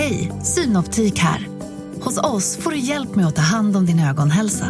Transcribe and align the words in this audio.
Hej, 0.00 0.32
Synoptik 0.42 1.18
här. 1.18 1.48
Hos 2.00 2.18
oss 2.18 2.56
får 2.56 2.70
du 2.70 2.78
hjälp 2.78 3.14
med 3.14 3.26
att 3.26 3.36
ta 3.36 3.42
hand 3.42 3.76
om 3.76 3.86
din 3.86 4.00
ögonhälsa. 4.00 4.66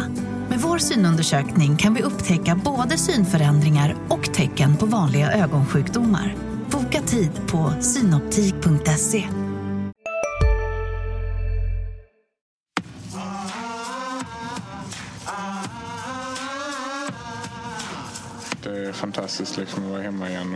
Med 0.49 0.59
vår 0.59 0.77
synundersökning 0.77 1.77
kan 1.77 1.93
vi 1.93 2.01
upptäcka 2.01 2.55
både 2.65 2.97
synförändringar 2.97 3.95
och 4.09 4.33
tecken 4.33 4.77
på 4.77 4.85
vanliga 4.85 5.31
ögonsjukdomar. 5.31 6.35
Boka 6.71 7.01
tid 7.01 7.31
på 7.47 7.73
synoptik.se. 7.81 9.27
Det 18.63 18.87
är 18.87 18.91
fantastiskt 18.91 19.57
liksom 19.57 19.83
att 19.83 19.91
vara 19.91 20.01
hemma 20.01 20.29
igen 20.29 20.55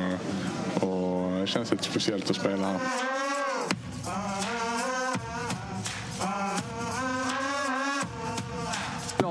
och, 0.82 0.88
och 0.88 1.40
det 1.40 1.48
känns 1.48 1.72
lite 1.72 1.84
speciellt 1.84 2.30
att 2.30 2.36
spela 2.36 2.68
här. 2.68 3.15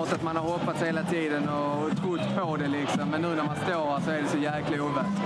Klart 0.04 0.16
att 0.16 0.22
man 0.22 0.36
har 0.36 0.50
hoppats 0.50 0.82
hela 0.82 1.04
tiden 1.04 1.48
och 1.48 1.96
trott 1.96 2.20
på 2.36 2.56
det 2.56 2.68
liksom. 2.68 3.10
Men 3.10 3.22
nu 3.22 3.28
när 3.28 3.44
man 3.44 3.56
står 3.56 3.90
här 3.90 4.00
så 4.00 4.10
är 4.10 4.22
det 4.22 4.28
så 4.28 4.38
jäkla 4.38 4.84
ovant. 4.84 5.18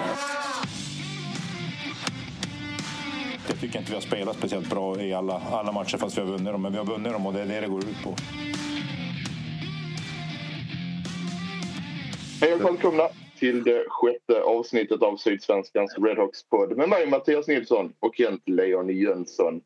Jag 3.49 3.61
tycker 3.61 3.79
inte 3.79 3.91
vi 3.91 3.95
har 3.95 4.03
spelat 4.03 4.37
speciellt 4.37 4.71
bra 4.71 5.01
i 5.01 5.15
alla, 5.15 5.43
alla 5.53 5.73
matcher 5.73 5.97
fast 5.97 6.19
vi 6.19 6.21
har 6.21 6.29
vunnit 6.29 6.53
dem. 6.53 6.63
Men 6.63 6.73
vi 6.73 6.79
har 6.79 6.85
vunnit 6.85 7.13
dem 7.13 7.27
och 7.27 7.33
det 7.33 7.41
är 7.41 7.47
det 7.47 7.61
det 7.61 7.67
går 7.67 7.79
ut 7.79 8.05
på. 8.05 8.15
Hej 12.41 12.55
och 12.55 12.65
välkomna 12.65 13.09
till 13.39 13.65
det 13.65 13.85
sjätte 13.89 14.43
avsnittet 14.43 15.03
av 15.03 15.17
Sydsvenskans 15.17 15.99
Redhawks 15.99 16.49
podd 16.49 16.77
med 16.77 16.89
mig 16.89 17.07
Mattias 17.07 17.49
Nilsson 17.49 17.93
och 18.01 18.15
Kent 18.15 18.43
Leon 18.47 18.89
Jönsson. 18.89 19.61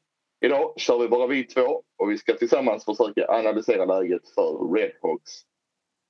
Idag 0.45 0.73
kör 0.77 0.98
vi 0.98 1.09
bara 1.09 1.27
vi 1.27 1.45
två 1.45 1.82
och 1.98 2.10
vi 2.10 2.19
ska 2.19 2.34
tillsammans 2.34 2.84
försöka 2.84 3.27
analysera 3.28 3.84
läget 3.84 4.29
för 4.35 4.74
Redhawks. 4.74 5.32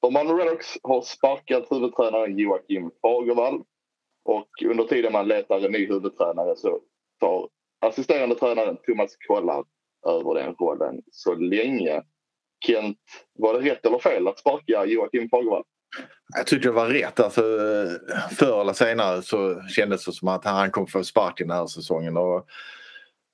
För 0.00 0.10
Malmö 0.10 0.32
Redhawks 0.32 0.78
har 0.82 1.02
sparkat 1.02 1.66
huvudtränaren 1.70 2.38
Joakim 2.38 2.90
Fagervall 3.02 3.62
och 4.24 4.48
under 4.64 4.84
tiden 4.84 5.12
man 5.12 5.28
letar 5.28 5.60
en 5.60 5.72
ny 5.72 5.86
huvudtränare 5.86 6.56
så 6.56 6.80
tar 7.20 7.48
assisterande 7.80 8.34
tränaren 8.34 8.76
Thomas 8.76 9.16
Kollar 9.28 9.64
över 10.06 10.34
den 10.34 10.54
rollen 10.54 11.02
så 11.10 11.34
länge. 11.34 12.02
Kent, 12.66 12.98
var 13.38 13.54
det 13.54 13.70
rätt 13.70 13.86
eller 13.86 13.98
fel 13.98 14.28
att 14.28 14.38
sparka 14.38 14.84
Joakim 14.84 15.28
Fagervall? 15.28 15.64
Jag 16.36 16.46
tyckte 16.46 16.68
det 16.68 16.72
var 16.72 16.88
rätt. 16.88 17.20
Alltså, 17.20 17.40
eh, 17.40 18.18
förr 18.38 18.60
eller 18.60 18.72
senare 18.72 19.22
så 19.22 19.62
kändes 19.62 20.04
det 20.04 20.12
som 20.12 20.28
att 20.28 20.44
han 20.44 20.70
kom 20.70 20.86
få 20.86 21.04
sparken 21.04 21.48
den 21.48 21.56
här 21.56 21.66
säsongen. 21.66 22.16
Och 22.16 22.46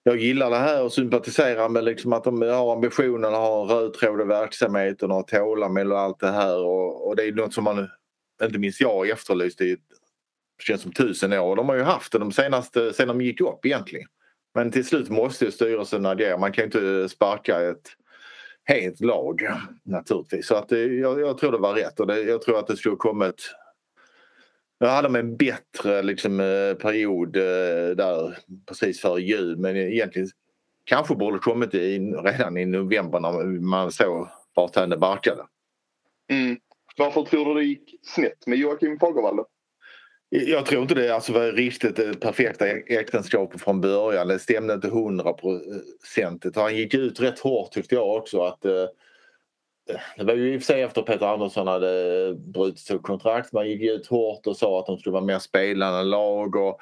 jag 0.03 0.17
gillar 0.17 0.51
det 0.51 0.57
här 0.57 0.85
och 0.85 0.93
sympatiserar 0.93 1.69
med 1.69 1.85
liksom 1.85 2.13
att 2.13 2.25
de 2.25 2.43
har 2.43 2.73
ambitionen 2.73 3.35
att 3.35 3.41
ha 3.41 3.63
en 3.63 3.69
röd 3.69 3.95
tråd 3.95 4.21
i 4.21 4.25
verksamheten 4.25 5.11
och 5.11 5.17
ha 5.17 5.23
tålamod 5.23 5.93
och 5.93 5.99
allt 5.99 6.21
det 6.21 6.31
här. 6.31 6.59
Och, 6.59 7.09
och 7.09 7.17
det 7.17 7.25
är 7.25 7.33
något 7.33 7.55
som 7.55 7.65
man, 7.65 7.89
inte 8.43 8.59
minst 8.59 8.81
jag, 8.81 9.09
efterlyst 9.09 9.61
i 9.61 9.77
känns 10.63 10.83
som 10.83 10.93
tusen 10.93 11.33
år. 11.33 11.57
De 11.57 11.69
har 11.69 11.77
ju 11.77 11.83
haft 11.83 12.13
det 12.13 12.19
de 12.19 12.33
senaste, 12.33 12.93
sen 12.93 13.09
de 13.09 13.21
gick 13.21 13.41
upp 13.41 13.67
egentligen. 13.67 14.09
Men 14.55 14.71
till 14.71 14.87
slut 14.87 15.09
måste 15.09 15.45
ju 15.45 15.51
styrelsen 15.51 16.07
agera. 16.07 16.39
Man 16.39 16.53
kan 16.53 16.63
ju 16.63 16.67
inte 16.67 17.09
sparka 17.09 17.61
ett 17.61 17.89
helt 18.65 19.01
lag 19.01 19.49
naturligtvis. 19.85 20.47
Så 20.47 20.55
att 20.55 20.69
det, 20.69 20.85
jag, 20.85 21.21
jag, 21.21 21.39
tror 21.39 21.53
det 21.53 21.59
var 21.59 21.75
rätt 21.75 22.01
och 22.01 22.07
det, 22.07 22.23
jag 22.23 22.43
tror 22.43 22.59
att 22.59 22.67
det 22.67 22.77
skulle 22.77 22.97
kommit 22.97 23.55
jag 24.79 24.89
hade 24.89 25.09
med 25.09 25.19
en 25.19 25.37
bättre 25.37 26.03
liksom, 26.03 26.39
period 26.81 27.33
där 27.97 28.39
precis 28.67 29.01
före 29.01 29.21
jul 29.21 29.57
men 29.57 29.77
egentligen 29.77 30.29
kanske 30.85 31.15
borde 31.15 31.39
kommit 31.39 31.75
in 31.75 32.15
redan 32.15 32.57
i 32.57 32.67
november 32.67 33.21
när 33.21 33.61
man 33.61 33.93
såg 33.93 34.29
vart 34.55 34.75
det 34.75 34.97
barkade. 34.97 35.43
Mm. 36.31 36.57
Varför 36.97 37.23
tror 37.23 37.45
du 37.45 37.61
det 37.61 37.67
gick 37.67 37.95
snett 38.03 38.47
med 38.47 38.59
Joakim 38.59 38.99
Fagervall? 38.99 39.45
Jag 40.31 40.67
tror 40.67 40.83
inte 40.83 40.95
det 40.95 41.15
alltså 41.15 41.33
var 41.33 41.53
riktigt 41.53 41.97
det 41.97 42.21
perfekta 42.21 42.67
äktenskapet 42.69 43.61
från 43.61 43.81
början. 43.81 44.29
Det 44.29 44.39
stämde 44.39 44.75
inte 44.75 44.89
hundra 44.89 45.33
procent. 45.33 46.47
Han 46.55 46.77
gick 46.77 46.95
ut 46.95 47.21
rätt 47.21 47.39
hårt 47.39 47.73
tyckte 47.73 47.95
jag 47.95 48.17
också. 48.17 48.43
att 48.43 48.65
det 50.17 50.25
var 50.25 50.35
ju 50.35 50.55
i 50.55 50.57
och 50.57 50.63
för 50.63 50.67
sig 50.67 50.83
efter 50.83 51.03
Peter 51.03 51.27
Andersson 51.27 51.67
hade 51.67 52.35
brutit 52.35 52.79
sitt 52.79 53.03
kontrakt. 53.03 53.53
Man 53.53 53.69
gick 53.69 53.83
ut 53.83 54.07
hårt 54.07 54.47
och 54.47 54.57
sa 54.57 54.81
att 54.81 54.87
de 54.87 54.99
skulle 54.99 55.13
vara 55.13 55.25
mer 55.25 55.39
spelande 55.39 56.03
lag. 56.03 56.57
Och 56.57 56.81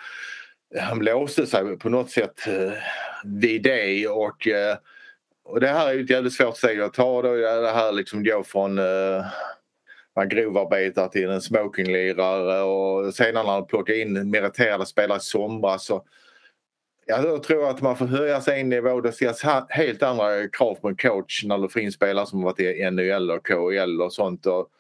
eh, 0.74 0.82
han 0.82 0.98
låste 0.98 1.46
sig 1.46 1.78
på 1.78 1.88
något 1.88 2.10
sätt 2.10 2.46
eh, 2.46 2.72
vid 3.24 3.62
det. 3.62 4.08
Och, 4.08 4.48
eh, 4.48 4.76
och 5.44 5.60
det 5.60 5.68
här 5.68 5.88
är 5.88 5.92
ju 5.92 6.04
ett 6.04 6.10
jävligt 6.10 6.32
svårt 6.32 6.56
steg 6.56 6.80
att 6.80 6.94
ta. 6.94 7.22
Då, 7.22 7.34
det 7.34 7.72
här 7.72 7.92
liksom 7.92 8.24
gå 8.24 8.42
från 8.42 8.80
man 10.16 10.28
grovarbetare 10.28 11.08
till 11.08 11.30
en 11.30 11.40
smokinglirare 11.40 12.62
och 12.62 13.14
senare 13.14 13.44
när 13.44 13.52
han 13.52 13.66
plockade 13.66 14.00
in 14.00 14.30
meriterade 14.30 14.86
spelare 14.86 15.18
i 15.18 15.20
somras 15.20 15.86
så 15.86 16.04
jag 17.06 17.42
tror 17.42 17.70
att 17.70 17.82
man 17.82 17.96
får 17.96 18.06
höja 18.06 18.40
sig 18.40 18.60
en 18.60 18.68
nivå. 18.68 19.00
Det 19.00 19.12
ställs 19.12 19.42
helt 19.68 20.02
andra 20.02 20.48
krav 20.48 20.74
på 20.74 20.88
en 20.88 20.96
coach 20.96 21.44
när 21.44 21.58
du 21.58 21.68
får 21.68 21.82
in 21.82 21.92
spelare 21.92 22.26
som 22.26 22.42
varit 22.42 22.60
i 22.60 22.90
NHL 22.90 23.30
och 23.30 23.46
KHL 23.46 24.02
och 24.02 24.12
sånt. 24.12 24.46
Och 24.46 24.70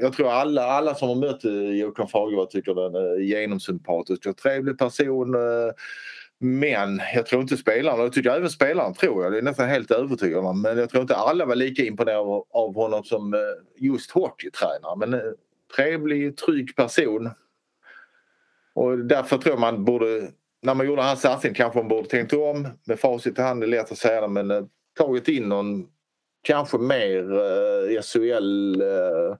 jag 0.00 0.12
tror 0.12 0.30
alla, 0.30 0.62
alla 0.62 0.94
som 0.94 1.08
har 1.08 1.14
mött 1.14 1.44
Joakim 1.80 2.06
Fagervall 2.06 2.46
tycker 2.46 2.74
den 2.74 2.94
är 2.94 3.20
genomsympatisk 3.20 4.26
och 4.26 4.36
trevlig 4.36 4.78
person. 4.78 5.34
Eh, 5.34 5.72
men 6.38 7.00
jag 7.14 7.26
tror 7.26 7.42
inte 7.42 7.56
spelarna, 7.56 8.02
jag 8.02 8.12
tycker 8.12 8.30
även 8.30 8.50
spelaren 8.50 8.94
tror 8.94 9.24
jag, 9.24 9.32
det 9.32 9.38
är 9.38 9.42
nästan 9.42 9.68
helt 9.68 9.90
övertygad 9.90 10.44
om. 10.44 10.62
Men 10.62 10.78
jag 10.78 10.90
tror 10.90 11.02
inte 11.02 11.16
alla 11.16 11.46
var 11.46 11.54
lika 11.54 11.82
imponerade 11.82 12.42
av 12.50 12.74
honom 12.74 13.04
som 13.04 13.34
eh, 13.34 13.40
just 13.76 14.10
hockeytränare. 14.10 14.96
Men 14.96 15.14
eh, 15.14 15.20
trevlig, 15.76 16.36
trygg 16.36 16.76
person. 16.76 17.30
Och 18.74 18.98
därför 18.98 19.38
tror 19.38 19.56
man 19.56 19.84
borde, 19.84 20.28
när 20.62 20.74
man 20.74 20.86
gjorde 20.86 21.02
hans 21.02 21.20
satsning 21.20 21.54
kanske 21.54 21.78
man 21.78 21.88
borde 21.88 22.08
tänkt 22.08 22.32
om. 22.32 22.68
Med 22.86 23.00
facit 23.00 23.38
i 23.38 23.42
hand 23.42 23.62
är 23.62 23.66
lätt 23.66 23.92
att 23.92 23.98
säga 23.98 24.20
det 24.20 24.28
men 24.28 24.68
tagit 24.98 25.28
in 25.28 25.48
någon 25.48 25.86
kanske 26.42 26.78
mer 26.78 27.32
eh, 27.32 28.02
SHL 28.02 28.80
eh, 28.80 29.36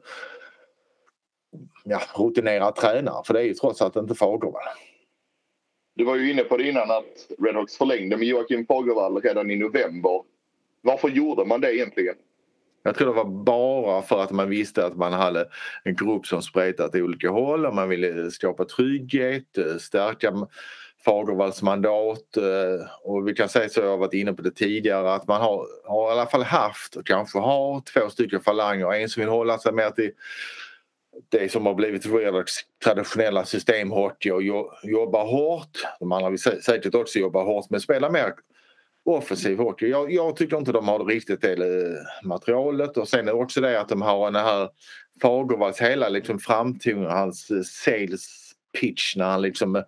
ja, 1.84 2.00
rutinerad 2.14 2.76
tränare. 2.76 3.22
För 3.26 3.34
det 3.34 3.40
är 3.40 3.44
ju 3.44 3.54
trots 3.54 3.82
allt 3.82 3.96
inte 3.96 4.14
Fagervall. 4.14 4.62
Du 5.94 6.04
var 6.04 6.16
ju 6.16 6.30
inne 6.30 6.44
på 6.44 6.56
det 6.56 6.68
innan 6.68 6.90
att 6.90 7.28
Redhawks 7.38 7.76
förlängde 7.76 8.16
med 8.16 8.26
Joakim 8.26 8.66
Fagervall 8.66 9.22
redan 9.22 9.50
i 9.50 9.56
november. 9.56 10.22
Varför 10.82 11.08
gjorde 11.08 11.44
man 11.44 11.60
det 11.60 11.76
egentligen? 11.76 12.14
Jag 12.82 12.94
tror 12.94 13.06
det 13.06 13.14
var 13.14 13.44
bara 13.44 14.02
för 14.02 14.22
att 14.22 14.30
man 14.30 14.50
visste 14.50 14.86
att 14.86 14.96
man 14.96 15.12
hade 15.12 15.48
en 15.84 15.96
grupp 15.96 16.26
som 16.26 16.42
spretade 16.42 16.88
åt 16.88 17.04
olika 17.04 17.30
håll 17.30 17.66
och 17.66 17.74
man 17.74 17.88
ville 17.88 18.30
skapa 18.30 18.64
trygghet, 18.64 19.58
stärka 19.80 20.32
Fagervalls 21.06 21.62
mandat 21.62 22.36
eh, 22.36 22.86
och 23.02 23.28
vi 23.28 23.34
kan 23.34 23.48
säga 23.48 23.68
så, 23.68 23.80
jag 23.80 23.90
har 23.90 23.96
varit 23.96 24.14
inne 24.14 24.32
på 24.32 24.42
det 24.42 24.50
tidigare, 24.50 25.14
att 25.14 25.28
man 25.28 25.40
har, 25.40 25.66
har 25.84 26.08
i 26.08 26.12
alla 26.12 26.26
fall 26.26 26.42
haft 26.42 26.96
och 26.96 27.06
kanske 27.06 27.38
har 27.38 27.80
två 27.80 28.08
stycken 28.10 28.40
falanger. 28.40 28.92
En 28.92 29.08
som 29.08 29.20
vill 29.20 29.30
hålla 29.30 29.58
sig 29.58 29.72
mer 29.72 29.90
till 29.90 30.10
det 31.28 31.52
som 31.52 31.66
har 31.66 31.74
blivit 31.74 32.06
Redhawks 32.06 32.52
traditionella 32.84 33.44
systemhockey 33.44 34.30
och 34.30 34.42
jobba 34.82 35.24
hårt. 35.24 35.86
De 36.00 36.12
andra 36.12 36.30
vill 36.30 36.38
säkert 36.38 36.94
också 36.94 37.18
jobba 37.18 37.42
hårt 37.42 37.70
men 37.70 37.80
spela 37.80 38.10
mer 38.10 38.32
offensiv 39.04 39.58
hockey. 39.58 39.86
Jag, 39.86 40.12
jag 40.12 40.36
tycker 40.36 40.56
inte 40.56 40.72
de 40.72 40.88
har 40.88 41.04
riktigt 41.04 41.40
det 41.40 41.52
eh, 41.52 42.26
materialet 42.28 42.96
och 42.96 43.08
sen 43.08 43.20
är 43.20 43.24
det 43.24 43.32
också 43.32 43.60
det 43.60 43.80
att 43.80 43.88
de 43.88 44.02
har 44.02 44.30
den 44.30 44.44
här 44.44 44.68
Fagervalls 45.22 45.80
hela 45.80 46.08
liksom 46.08 46.38
framtoning, 46.38 47.06
hans 47.06 47.50
eh, 47.50 47.62
sales 47.62 48.45
pitch 48.80 49.16
när 49.16 49.24
han 49.24 49.42
liksom 49.42 49.84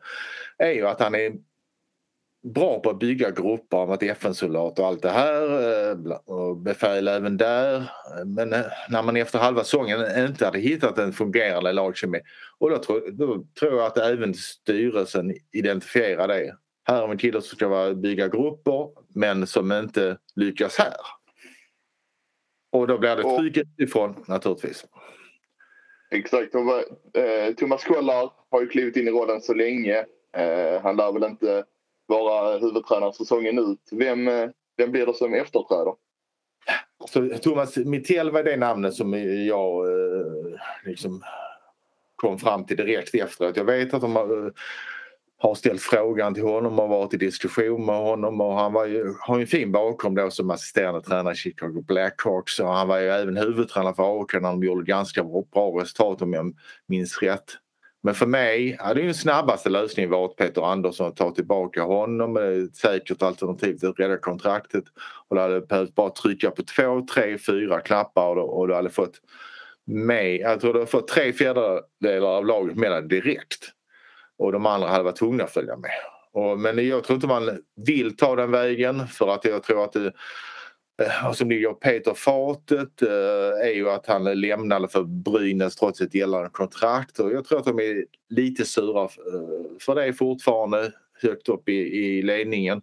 är 0.58 0.72
ju 0.72 0.86
att 0.86 1.00
han 1.00 1.14
är 1.14 1.32
bra 2.42 2.80
på 2.80 2.90
att 2.90 2.98
bygga 2.98 3.30
grupper, 3.30 3.76
han 3.76 3.88
varit 3.88 4.02
FN-soldat 4.02 4.78
och 4.78 4.86
allt 4.86 5.02
det 5.02 5.10
här 5.10 6.30
och 6.30 6.56
befäl 6.56 7.08
även 7.08 7.36
där. 7.36 7.90
Men 8.24 8.48
när 8.88 9.02
man 9.02 9.16
efter 9.16 9.38
halva 9.38 9.64
säsongen 9.64 10.26
inte 10.26 10.44
hade 10.44 10.58
hittat 10.58 10.98
en 10.98 11.12
fungerande 11.12 11.72
lagkemi 11.72 12.20
och 12.58 12.70
då 12.70 12.78
tror, 12.78 13.10
då 13.10 13.44
tror 13.60 13.76
jag 13.76 13.86
att 13.86 13.98
även 13.98 14.34
styrelsen 14.34 15.34
identifierar 15.52 16.28
det. 16.28 16.56
Här 16.84 17.00
har 17.00 17.08
vi 17.08 17.16
kille 17.16 17.42
som 17.42 17.56
ska 17.56 17.94
bygga 17.94 18.28
grupper 18.28 18.88
men 19.14 19.46
som 19.46 19.72
inte 19.72 20.18
lyckas 20.36 20.78
här. 20.78 20.96
Och 22.70 22.86
då 22.86 22.98
blir 22.98 23.16
det 23.16 23.38
tryck 23.38 23.56
utifrån 23.56 24.24
naturligtvis. 24.26 24.86
Exakt. 26.10 26.54
Eh, 26.54 27.54
Thomas 27.56 27.84
Kollar 27.84 28.30
har 28.50 28.60
ju 28.60 28.68
klivit 28.68 28.96
in 28.96 29.08
i 29.08 29.10
rollen 29.10 29.40
så 29.40 29.54
länge. 29.54 29.96
Eh, 30.36 30.82
han 30.82 30.96
lär 30.96 31.12
väl 31.12 31.30
inte 31.30 31.64
vara 32.06 32.58
huvudtränare 32.58 33.12
säsongen 33.12 33.58
ut. 33.58 33.88
Vem, 33.92 34.28
eh, 34.28 34.48
vem 34.76 34.90
blir 34.92 35.06
det 35.06 35.14
som 35.14 35.34
efterträder? 35.34 35.94
Så 37.08 37.28
Thomas 37.38 37.76
Mittell 37.76 38.30
var 38.30 38.42
det 38.42 38.56
namnet 38.56 38.94
som 38.94 39.12
jag 39.46 39.86
liksom 40.84 41.22
kom 42.16 42.38
fram 42.38 42.66
till 42.66 42.76
direkt 42.76 43.14
efteråt. 43.14 43.56
Jag 43.56 43.64
vet 43.64 43.94
att 43.94 44.00
de 44.00 44.16
har 44.16 44.52
har 45.40 45.54
ställt 45.54 45.82
frågan 45.82 46.34
till 46.34 46.42
honom 46.42 46.78
och 46.78 46.88
varit 46.88 47.14
i 47.14 47.16
diskussion 47.16 47.86
med 47.86 47.96
honom 47.96 48.40
och 48.40 48.54
han 48.54 48.72
var 48.72 48.86
ju, 48.86 49.14
har 49.20 49.36
ju 49.36 49.40
en 49.40 49.46
fin 49.46 49.72
bakgrund 49.72 50.16
då 50.16 50.30
som 50.30 50.50
assisterande 50.50 51.00
tränare 51.00 51.34
i 51.34 51.36
Chicago 51.36 51.84
Blackhawks 51.86 52.60
och 52.60 52.68
han 52.68 52.88
var 52.88 52.98
ju 52.98 53.08
även 53.08 53.36
huvudtränare 53.36 53.94
för 53.94 54.20
AIK 54.20 54.32
när 54.32 54.40
de 54.40 54.62
gjorde 54.62 54.84
ganska 54.84 55.24
bra 55.24 55.80
resultat 55.80 56.22
om 56.22 56.32
jag 56.32 56.54
minns 56.86 57.22
rätt. 57.22 57.44
Men 58.02 58.14
för 58.14 58.26
mig 58.26 58.76
hade 58.80 59.00
ju 59.00 59.06
den 59.06 59.14
snabbaste 59.14 59.70
lösningen 59.70 60.10
varit 60.10 60.36
Peter 60.36 60.62
Andersson 60.62 61.08
att 61.08 61.16
ta 61.16 61.30
tillbaka 61.30 61.82
honom. 61.82 62.36
Ett 62.36 62.76
säkert 62.76 63.22
alternativ 63.22 63.78
till 63.78 63.88
att 63.88 64.00
rädda 64.00 64.18
kontraktet. 64.18 64.84
Och 65.28 65.36
du 65.36 65.42
hade 65.42 65.60
behövt 65.60 65.94
bara 65.94 66.10
trycka 66.10 66.50
på 66.50 66.62
två, 66.62 67.06
tre, 67.14 67.38
fyra 67.38 67.80
knappar 67.80 68.36
och 68.36 68.68
du 68.68 68.74
hade 68.74 68.90
fått 68.90 69.20
med, 69.84 70.36
jag 70.36 70.60
tror 70.60 70.72
du 70.72 70.78
hade 70.78 70.90
fått 70.90 71.08
tre 71.08 71.32
fjärdedelar 71.32 72.28
av 72.28 72.46
laget 72.46 72.76
med 72.76 72.90
dig 72.90 73.02
direkt. 73.02 73.72
Och 74.38 74.52
de 74.52 74.66
andra 74.66 74.88
hade 74.88 75.04
varit 75.04 75.16
tvungna 75.16 75.44
att 75.44 75.52
följa 75.52 75.76
med. 75.76 75.90
Och, 76.32 76.58
men 76.58 76.88
jag 76.88 77.04
tror 77.04 77.14
inte 77.14 77.26
man 77.26 77.62
vill 77.86 78.16
ta 78.16 78.36
den 78.36 78.50
vägen 78.50 79.06
för 79.06 79.28
att 79.28 79.44
jag 79.44 79.62
tror 79.62 79.84
att 79.84 79.92
det 79.92 80.12
Eh, 81.02 81.06
alltså 81.06 81.26
vad 81.26 81.36
som 81.36 81.50
ligger 81.50 81.72
Peter 81.72 82.14
fatet 82.14 83.02
eh, 83.02 83.68
är 83.68 83.74
ju 83.74 83.90
att 83.90 84.06
han 84.06 84.24
lämnade 84.24 84.88
för 84.88 85.02
Brynäs 85.02 85.76
trots 85.76 86.00
ett 86.00 86.14
gällande 86.14 86.48
kontrakt 86.52 87.18
och 87.18 87.32
jag 87.32 87.44
tror 87.44 87.58
att 87.58 87.64
de 87.64 87.78
är 87.78 88.04
lite 88.28 88.64
sura 88.64 89.02
eh, 89.02 89.08
för 89.80 89.94
det 89.94 90.12
fortfarande 90.12 90.92
högt 91.22 91.48
upp 91.48 91.68
i, 91.68 92.22
ledningen 92.22 92.82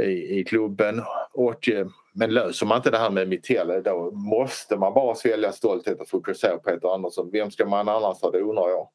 i, 0.00 0.38
i 0.38 0.44
klubben. 0.44 1.02
Och, 1.32 1.68
eh, 1.68 1.86
men 2.14 2.34
löser 2.34 2.66
man 2.66 2.76
inte 2.76 2.90
det 2.90 2.98
här 2.98 3.10
med 3.10 3.28
Mitell 3.28 3.82
då 3.84 4.10
måste 4.10 4.76
man 4.76 4.94
bara 4.94 5.14
svälja 5.14 5.52
stolthet 5.52 6.00
och 6.00 6.08
fokusera 6.08 6.56
på 6.56 6.62
Peter 6.62 6.94
Andersson. 6.94 7.30
Vem 7.32 7.50
ska 7.50 7.66
man 7.66 7.88
annars 7.88 8.20
ha? 8.22 8.30
Det 8.30 8.40
undrar 8.40 8.68
jag. 8.68 8.88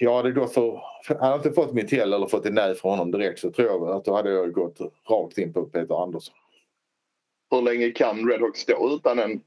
Jag 0.00 0.16
hade 0.16 0.32
gått 0.32 0.54
för, 0.54 0.80
hade 1.06 1.26
jag 1.26 1.38
inte 1.38 1.52
fått 1.52 1.72
Mitell 1.72 2.12
eller 2.12 2.26
fått 2.26 2.46
ett 2.46 2.52
nej 2.52 2.74
från 2.74 2.90
honom 2.90 3.10
direkt 3.10 3.38
så 3.40 3.50
tror 3.50 3.68
jag 3.68 3.90
att 3.90 4.04
då 4.04 4.14
hade 4.14 4.30
jag 4.30 4.52
gått 4.52 4.78
rakt 5.10 5.38
in 5.38 5.52
på 5.52 5.64
Peter 5.64 6.02
Andersson. 6.02 6.34
Hur 7.50 7.62
länge 7.62 7.90
kan 7.90 8.28
Redhawks 8.30 8.60
stå 8.60 8.94
utan 8.94 9.18
en 9.18 9.40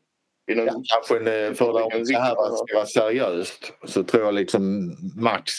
Ja, 0.46 0.82
kanske 0.86 1.18
en, 1.18 1.56
för 1.56 1.82
att 1.82 2.06
det 2.08 2.18
här 2.18 2.56
ska 2.56 2.76
vara 2.76 2.86
seriöst 2.86 3.74
så 3.84 4.04
tror 4.04 4.24
jag 4.24 4.34
liksom 4.34 4.96
max 5.16 5.52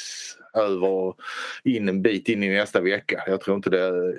över 0.54 1.14
in 1.64 1.88
en 1.88 2.02
bit 2.02 2.28
in 2.28 2.42
i 2.42 2.48
nästa 2.48 2.80
vecka. 2.80 3.24
Jag 3.26 3.40
tror 3.40 3.56
inte 3.56 3.70
det... 3.70 4.14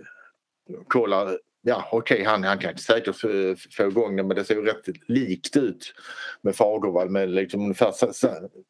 Kolla, 0.88 1.38
ja 1.66 1.88
okej 1.92 2.16
okay, 2.16 2.26
han, 2.26 2.44
han 2.44 2.58
kan 2.58 2.78
säkert 2.78 3.16
få 3.78 3.84
igång 3.84 4.16
det 4.16 4.24
men 4.24 4.38
det 4.38 4.44
ser 4.44 4.56
ju 4.56 4.66
rätt 4.66 4.88
likt 5.08 5.58
ut 5.58 5.94
med 6.42 6.56
Fagervall 6.56 7.10
med 7.10 7.30
liksom 7.30 7.62
ungefär 7.62 7.92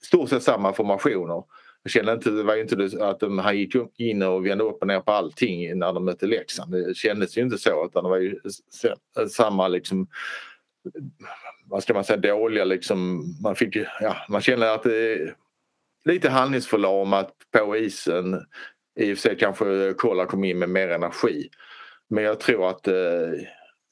stort 0.06 0.30
sett 0.30 0.44
samma 0.44 0.74
formationer. 0.74 1.44
Jag 1.84 1.92
kände 1.92 2.14
inte, 2.14 2.30
det 2.30 2.44
var 2.44 2.56
inte 2.56 3.06
att 3.06 3.20
de, 3.20 3.40
han 3.40 3.58
gick 3.58 3.76
in 3.98 4.22
och 4.22 4.46
vände 4.46 4.64
upp 4.64 4.82
och 4.82 4.88
ner 4.88 5.00
på 5.00 5.12
allting 5.12 5.80
när 5.80 5.94
de 5.94 6.06
mötte 6.06 6.26
Leksand. 6.26 6.72
Det 6.72 6.96
kändes 6.98 7.38
ju 7.38 7.42
inte 7.42 7.58
så 7.58 7.86
utan 7.86 8.04
det 8.04 8.10
var 8.10 8.18
ju 8.18 8.40
samma 9.30 9.68
liksom 9.68 10.08
vad 11.66 11.84
ska 11.84 11.94
man 11.94 12.04
säga, 12.04 12.18
dåliga 12.18 12.66
liksom. 12.66 13.24
Man, 13.44 13.56
fick, 13.56 13.76
ja, 14.02 14.16
man 14.30 14.42
kände 14.42 14.74
att 14.74 14.84
det 14.84 15.14
är 15.14 15.36
lite 16.06 16.30
handlingsförlamat 16.30 17.34
på 17.52 17.78
isen. 17.78 18.46
I 19.00 19.14
och 19.14 19.18
för 19.18 19.22
sig 19.30 19.38
kanske 19.38 19.94
Kolla 19.98 20.26
kom 20.26 20.44
in 20.44 20.60
med 20.60 20.70
mer 20.70 20.90
energi. 20.90 21.50
Men 22.08 22.24
jag 22.24 22.40
tror 22.40 22.70
att 22.70 22.88
eh, 22.88 23.32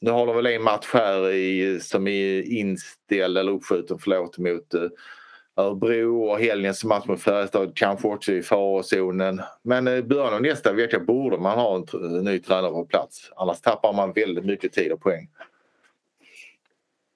nu 0.02 0.12
har 0.12 0.28
de 0.28 0.36
väl 0.36 0.46
en 0.46 0.64
match 0.64 0.90
här 0.94 1.32
i, 1.32 1.80
som 1.80 2.08
är 2.08 2.52
inställd 2.52 3.38
eller 3.38 3.52
uppskjuten 3.52 3.98
förlåt 4.00 4.38
mot 4.38 4.74
eh, 4.74 4.90
Örebro 5.56 6.24
och 6.24 6.40
helgens 6.40 6.84
match 6.84 7.06
mot 7.06 7.22
Färjestad 7.22 7.72
kanske 7.76 8.08
också 8.08 8.32
i 8.32 8.42
farozonen. 8.42 9.42
Men 9.62 9.88
i 9.88 10.04
början 10.04 10.34
av 10.34 10.42
nästa 10.42 10.74
vecka 10.74 11.00
borde 11.00 11.38
man 11.38 11.60
ha 11.60 11.76
en 11.76 12.24
ny 12.24 12.40
tränare 12.40 12.72
på 12.72 12.86
plats. 12.86 13.32
Annars 13.36 13.62
tappar 13.62 13.94
man 13.94 14.12
väldigt 14.12 14.46
mycket 14.46 14.74
tid 14.74 14.92
och 14.92 15.02
poäng. 15.02 15.30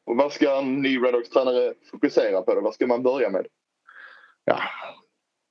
Och 0.05 0.17
vad 0.17 0.31
ska 0.31 0.59
en 0.59 0.81
ny 0.81 0.97
Redhawks-tränare 0.97 1.73
fokusera 1.91 2.41
på? 2.41 2.55
Då? 2.55 2.61
Vad 2.61 2.73
ska 2.73 2.87
man 2.87 3.03
börja 3.03 3.29
med? 3.29 3.47
Ja, 4.45 4.59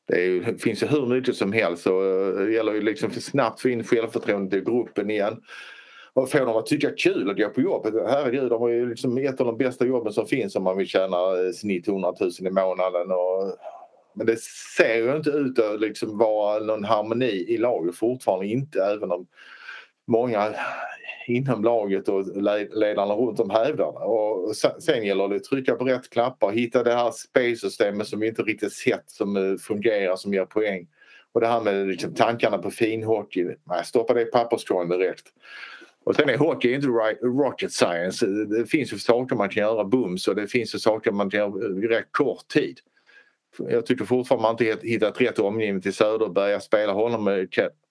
det, 0.06 0.20
ju, 0.20 0.58
finns 0.58 0.82
ju 0.82 0.87
hur 0.87 1.06
mycket 1.06 1.37
som 1.37 1.53
helst 1.53 1.87
och 1.87 2.05
eh, 2.05 2.47
det 2.47 2.53
gäller 2.53 2.73
ju 2.73 2.81
liksom 2.81 3.11
för 3.11 3.20
snabbt 3.20 3.61
få 3.61 3.69
in 3.69 3.85
självförtroendet 3.85 4.62
i 4.62 4.64
gruppen 4.64 5.11
igen 5.11 5.43
och 6.12 6.31
få 6.31 6.38
dem 6.38 6.56
att 6.56 6.67
tycka 6.67 6.91
kul 6.91 7.31
att 7.31 7.37
gå 7.37 7.49
på 7.49 7.61
jobbet. 7.61 7.94
Herregud, 8.08 8.50
de 8.50 8.61
har 8.61 8.69
ju 8.69 8.88
liksom 8.88 9.19
ett 9.19 9.41
av 9.41 9.47
de 9.47 9.56
bästa 9.56 9.87
jobben 9.87 10.12
som 10.12 10.26
finns 10.26 10.56
om 10.56 10.62
man 10.62 10.76
vill 10.76 10.87
tjäna 10.87 11.17
eh, 11.17 11.53
snitt 11.55 11.88
100 11.88 12.14
000 12.20 12.31
i 12.41 12.50
månaden. 12.50 13.11
Och, 13.11 13.56
men 14.14 14.26
det 14.26 14.41
ser 14.76 14.97
ju 14.97 15.17
inte 15.17 15.31
ut 15.31 15.58
att 15.58 15.81
liksom 15.81 16.19
vara 16.19 16.64
någon 16.64 16.85
harmoni 16.85 17.44
i 17.49 17.56
laget 17.56 17.97
fortfarande 17.97 18.47
inte 18.47 18.85
även 18.85 19.11
om 19.11 19.26
många 20.06 20.55
inom 21.26 21.64
laget 21.64 22.08
och 22.08 22.25
ledarna 22.70 23.14
runt 23.14 23.40
om 23.40 23.50
hävdarna. 23.50 24.00
Och 24.00 24.56
sen 24.56 25.05
gäller 25.05 25.28
det 25.28 25.37
att 25.37 25.44
trycka 25.44 25.75
på 25.75 25.84
rätt 25.84 26.11
knappar, 26.11 26.52
hitta 26.52 26.82
det 26.82 26.94
här 26.94 27.11
spelsystemet 27.11 28.06
som 28.06 28.20
vi 28.20 28.28
inte 28.28 28.43
riktigt 28.43 28.73
sett 28.73 29.11
som 29.11 29.37
eh, 29.37 29.56
fungerar, 29.56 30.17
som 30.17 30.34
ger 30.34 30.44
poäng. 30.44 30.87
Och 31.32 31.40
det 31.40 31.46
här 31.46 31.61
med 31.61 31.88
liksom 31.88 32.14
tankarna 32.14 32.58
på 32.58 32.70
finhockey, 32.70 33.44
nej, 33.64 33.84
stoppa 33.84 34.14
det 34.14 34.23
i 34.23 34.25
papperskorgen 34.25 34.88
direkt. 34.88 35.26
Och 36.05 36.17
sen 36.17 36.28
är 36.28 36.37
hockey 36.37 36.75
inte 36.75 36.87
rocket 37.23 37.72
science. 37.72 38.26
Det 38.26 38.67
finns 38.67 38.93
ju 38.93 38.99
saker 38.99 39.37
man 39.37 39.49
kan 39.49 39.62
göra 39.62 39.84
bums 39.84 40.29
och 40.29 40.34
det 40.34 40.46
finns 40.46 40.75
ju 40.75 40.79
saker 40.79 41.12
man 41.12 41.31
kan 41.31 41.40
göra 41.40 41.84
i 41.84 41.88
rätt 41.88 42.08
kort 42.11 42.49
tid. 42.49 42.81
Jag 43.58 43.87
tycker 43.87 44.05
fortfarande 44.05 44.43
man 44.43 44.50
inte 44.53 44.87
hittat 44.87 45.20
rätt 45.20 45.38
omgivning 45.38 45.82
till 45.82 45.94
Söderberg. 45.94 46.55
Att 46.55 46.62
spela 46.62 46.93
honom 46.93 47.25
med 47.25 47.49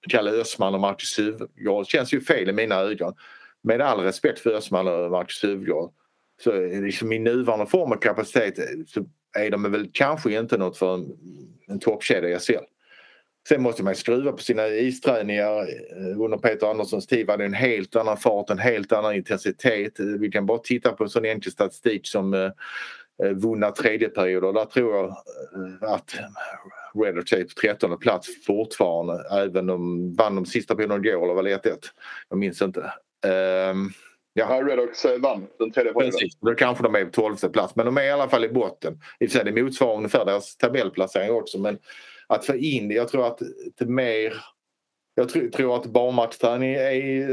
Kalle 0.09 0.31
Östman 0.31 0.73
och 0.73 0.79
Marcus 0.79 1.19
Hufvudgård 1.19 1.87
känns 1.87 2.13
ju 2.13 2.21
fel 2.21 2.49
i 2.49 2.53
mina 2.53 2.75
ögon. 2.75 3.13
Med 3.61 3.81
all 3.81 3.99
respekt 3.99 4.39
för 4.39 4.49
Östman 4.49 4.87
och 4.87 5.11
Marcus 5.11 5.43
Hufvudgård 5.43 5.91
så 6.43 6.51
liksom 6.61 7.11
i 7.11 7.19
nuvarande 7.19 7.65
form 7.65 7.91
och 7.91 8.03
kapacitet 8.03 8.59
eh, 8.59 8.65
så 8.87 9.05
är 9.37 9.51
de 9.51 9.71
väl 9.71 9.89
kanske 9.93 10.39
inte 10.39 10.57
något 10.57 10.77
för 10.77 10.93
en, 10.93 11.17
en 11.67 11.79
toppkedja 11.79 12.29
i 12.29 12.39
SHL. 12.39 12.65
Sen 13.47 13.61
måste 13.61 13.83
man 13.83 13.95
skruva 13.95 14.31
på 14.31 14.37
sina 14.37 14.67
isträningar. 14.67 15.59
Eh, 15.59 16.21
under 16.21 16.37
Peter 16.37 16.67
Anderssons 16.67 17.07
tid 17.07 17.27
var 17.27 17.37
det 17.37 17.45
en 17.45 17.53
helt 17.53 17.95
annan 17.95 18.17
fart, 18.17 18.49
en 18.49 18.59
helt 18.59 18.91
annan 18.91 19.15
intensitet. 19.15 19.99
Eh, 19.99 20.05
vi 20.05 20.31
kan 20.31 20.45
bara 20.45 20.57
titta 20.57 20.91
på 20.91 21.03
en 21.03 21.09
sån 21.09 21.25
enkel 21.25 21.51
statistik 21.51 22.07
som 22.07 22.51
vunna 23.35 23.71
tredjeperioder. 23.71 24.53
Där 24.53 24.65
tror 24.65 24.95
jag 24.95 25.15
att 25.81 26.15
Red 27.03 27.17
är 27.17 27.43
på 27.43 27.61
13 27.61 27.99
plats 27.99 28.45
fortfarande 28.45 29.23
även 29.31 29.69
om 29.69 30.13
de 30.13 30.15
vann 30.15 30.35
de 30.35 30.45
sista 30.45 30.75
perioderna 30.75 31.07
igår 31.07 31.23
eller 31.23 31.33
var 31.33 31.43
det 31.43 31.65
1-1? 31.65 31.77
Jag 32.29 32.37
minns 32.39 32.61
inte. 32.61 32.79
Um, 33.71 33.91
ja. 34.33 34.61
Redox 34.63 35.05
vann 35.19 35.47
den 35.59 35.71
tredje 35.71 35.93
perioden. 35.93 36.11
Precis, 36.11 36.37
då 36.39 36.55
kanske 36.55 36.83
de 36.83 36.95
är 36.95 37.05
på 37.05 37.11
12 37.11 37.35
plats 37.35 37.75
men 37.75 37.85
de 37.85 37.97
är 37.97 38.03
i 38.03 38.11
alla 38.11 38.29
fall 38.29 38.45
i 38.45 38.49
botten. 38.49 38.99
I 39.19 39.25
och 39.25 39.31
för 39.31 39.39
sig 39.39 39.53
det 39.53 39.63
motsvarar 39.63 39.97
ungefär 39.97 40.25
deras 40.25 40.57
tabellplacering 40.57 41.31
också 41.31 41.59
men 41.59 41.77
att 42.27 42.45
få 42.45 42.55
in. 42.55 42.91
Jag 42.91 43.07
tror 43.07 43.27
att 43.27 43.39
det 43.77 43.85
mer 43.85 44.33
jag 45.15 45.29
tror, 45.29 45.49
tror 45.49 45.75
att 45.75 45.85
barnmatchträning 45.85 46.73
är, 46.73 47.27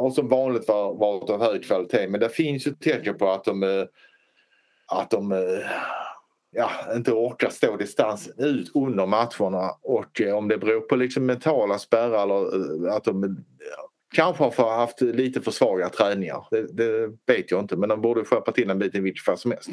har 0.00 0.10
som 0.10 0.28
vanligt 0.28 0.68
varit 0.68 1.30
av 1.30 1.42
hög 1.42 1.64
kvalitet 1.64 2.08
men 2.08 2.20
det 2.20 2.28
finns 2.28 2.66
ju 2.66 2.70
tecken 2.70 3.18
på 3.18 3.30
att 3.30 3.44
de, 3.44 3.62
eh, 3.62 3.84
att 4.86 5.10
de 5.10 5.32
eh, 5.32 5.38
ja, 6.50 6.70
inte 6.94 7.12
orkar 7.12 7.50
stå 7.50 7.76
distans 7.76 8.30
ut 8.38 8.70
under 8.74 9.06
matcherna 9.06 9.70
och 9.82 10.20
eh, 10.20 10.36
om 10.36 10.48
det 10.48 10.58
beror 10.58 10.80
på 10.80 10.96
liksom 10.96 11.26
mentala 11.26 11.78
spärrar 11.78 12.22
eller 12.22 12.88
att 12.88 13.04
de 13.04 13.44
kanske 14.14 14.44
har 14.44 14.76
haft 14.76 15.00
lite 15.00 15.40
för 15.40 15.50
svaga 15.50 15.88
träningar. 15.88 16.46
Det, 16.50 16.76
det 16.76 17.06
vet 17.26 17.50
jag 17.50 17.60
inte 17.60 17.76
men 17.76 17.88
de 17.88 18.00
borde 18.00 18.24
skärpa 18.24 18.52
till 18.52 18.70
en 18.70 18.78
bit 18.78 18.94
i 18.94 19.00
vilket 19.00 19.24
fall 19.24 19.38
som 19.38 19.50
helst. 19.50 19.70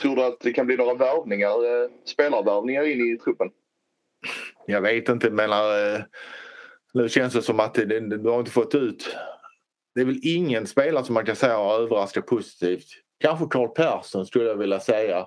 Tror 0.00 0.16
du 0.16 0.24
att 0.24 0.40
det 0.40 0.52
kan 0.52 0.66
bli 0.66 0.76
några 0.76 0.94
värvningar, 0.94 1.48
eh, 1.48 1.90
spelarvärvningar 2.04 2.82
in 2.82 3.14
i 3.14 3.18
truppen? 3.18 3.50
Jag 4.66 4.80
vet 4.80 5.08
inte, 5.08 5.30
men 5.30 5.50
nu 6.94 7.08
känns 7.08 7.32
det 7.32 7.42
som 7.42 7.60
att 7.60 7.74
du 7.74 8.28
har 8.30 8.38
inte 8.38 8.50
fått 8.50 8.74
ut... 8.74 9.16
Det 9.94 10.00
är 10.00 10.04
väl 10.04 10.20
ingen 10.22 10.66
spelare 10.66 11.04
som 11.04 11.14
man 11.14 11.26
kan 11.26 11.36
säga 11.36 11.56
har 11.56 11.80
överraskat 11.80 12.26
positivt. 12.26 12.86
Kanske 13.20 13.46
Carl 13.50 13.68
Persson 13.68 14.26
skulle 14.26 14.44
jag 14.44 14.56
vilja 14.56 14.80
säga. 14.80 15.26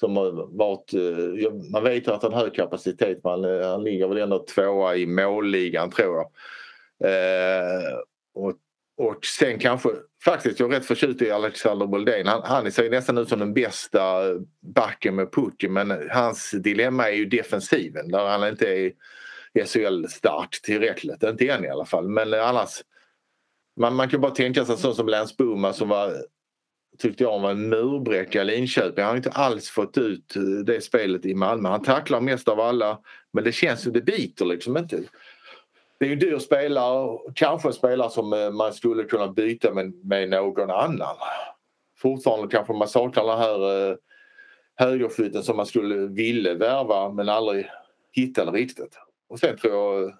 Som 0.00 0.16
har 0.16 0.56
varit, 0.58 0.94
eh, 0.94 1.52
man 1.72 1.84
vet 1.84 2.08
att 2.08 2.22
han 2.22 2.32
har 2.32 2.40
hög 2.40 2.54
kapacitet 2.54 3.20
men 3.24 3.44
eh, 3.44 3.68
han 3.68 3.84
ligger 3.84 4.08
väl 4.08 4.18
ändå 4.18 4.44
tvåa 4.54 4.96
i 4.96 5.06
målligan 5.06 5.90
tror 5.90 6.16
jag. 6.16 6.30
Eh, 7.10 7.98
och 8.34 8.54
och 9.02 9.24
sen 9.24 9.58
kanske, 9.58 9.88
faktiskt 10.24 10.60
jag 10.60 10.72
är 10.72 10.76
rätt 10.76 10.86
förtjust 10.86 11.22
i 11.22 11.30
Alexander 11.30 11.86
Boldén. 11.86 12.26
Han, 12.26 12.42
han 12.44 12.72
ser 12.72 12.90
nästan 12.90 13.18
ut 13.18 13.28
som 13.28 13.38
den 13.38 13.54
bästa 13.54 14.22
backen 14.74 15.14
med 15.14 15.32
pucken 15.32 15.72
men 15.72 16.10
hans 16.10 16.50
dilemma 16.50 17.08
är 17.08 17.14
ju 17.14 17.24
defensiven 17.24 18.08
där 18.08 18.26
han 18.26 18.48
inte 18.48 18.68
är 18.68 18.92
SHL-stark 19.64 20.62
tillräckligt. 20.62 21.22
Inte 21.22 21.48
än 21.48 21.64
i 21.64 21.68
alla 21.68 21.84
fall 21.84 22.08
men 22.08 22.34
annars. 22.34 22.82
Man, 23.80 23.94
man 23.94 24.08
kan 24.08 24.20
bara 24.20 24.30
tänka 24.30 24.64
sig 24.64 24.76
sån 24.76 24.94
som 24.94 25.08
Lance 25.08 25.34
Boma 25.38 25.72
som 25.72 25.88
var 25.88 26.12
tyckte 26.98 27.24
jag 27.24 27.40
var 27.40 27.50
en 27.50 27.68
murbräcka 27.68 28.42
i 28.42 28.44
Linköping. 28.44 29.04
Han 29.04 29.10
har 29.10 29.16
inte 29.16 29.30
alls 29.30 29.70
fått 29.70 29.98
ut 29.98 30.36
eh, 30.36 30.42
det 30.42 30.80
spelet 30.80 31.26
i 31.26 31.34
Malmö. 31.34 31.68
Han 31.68 31.82
tacklar 31.82 32.20
mest 32.20 32.48
av 32.48 32.60
alla 32.60 32.98
men 33.32 33.44
det 33.44 33.52
känns 33.52 33.82
som 33.82 33.92
det 33.92 34.00
biter 34.00 34.44
liksom 34.44 34.76
inte. 34.76 35.00
Det 35.98 36.04
är 36.04 36.08
ju 36.08 36.12
en 36.12 36.18
dyr 36.18 36.38
spelare, 36.38 37.18
kanske 37.34 37.68
en 37.68 37.72
spelare 37.72 38.10
som 38.10 38.32
eh, 38.32 38.50
man 38.50 38.72
skulle 38.72 39.04
kunna 39.04 39.28
byta 39.28 39.74
med, 39.74 40.04
med 40.04 40.28
någon 40.28 40.70
annan. 40.70 41.16
Fortfarande 41.98 42.48
kanske 42.48 42.72
man 42.72 42.88
saknar 42.88 43.26
den 43.26 43.38
här 43.38 43.90
eh, 43.90 43.96
högerskytten 44.74 45.42
som 45.42 45.56
man 45.56 45.66
skulle 45.66 45.96
ville 45.96 46.54
värva 46.54 47.12
men 47.12 47.28
aldrig 47.28 47.70
hittade 48.12 48.50
riktigt. 48.50 48.98
Och 49.28 49.38
sen 49.38 49.56
tror 49.56 49.74
jag, 49.74 50.02
eh, 50.02 50.14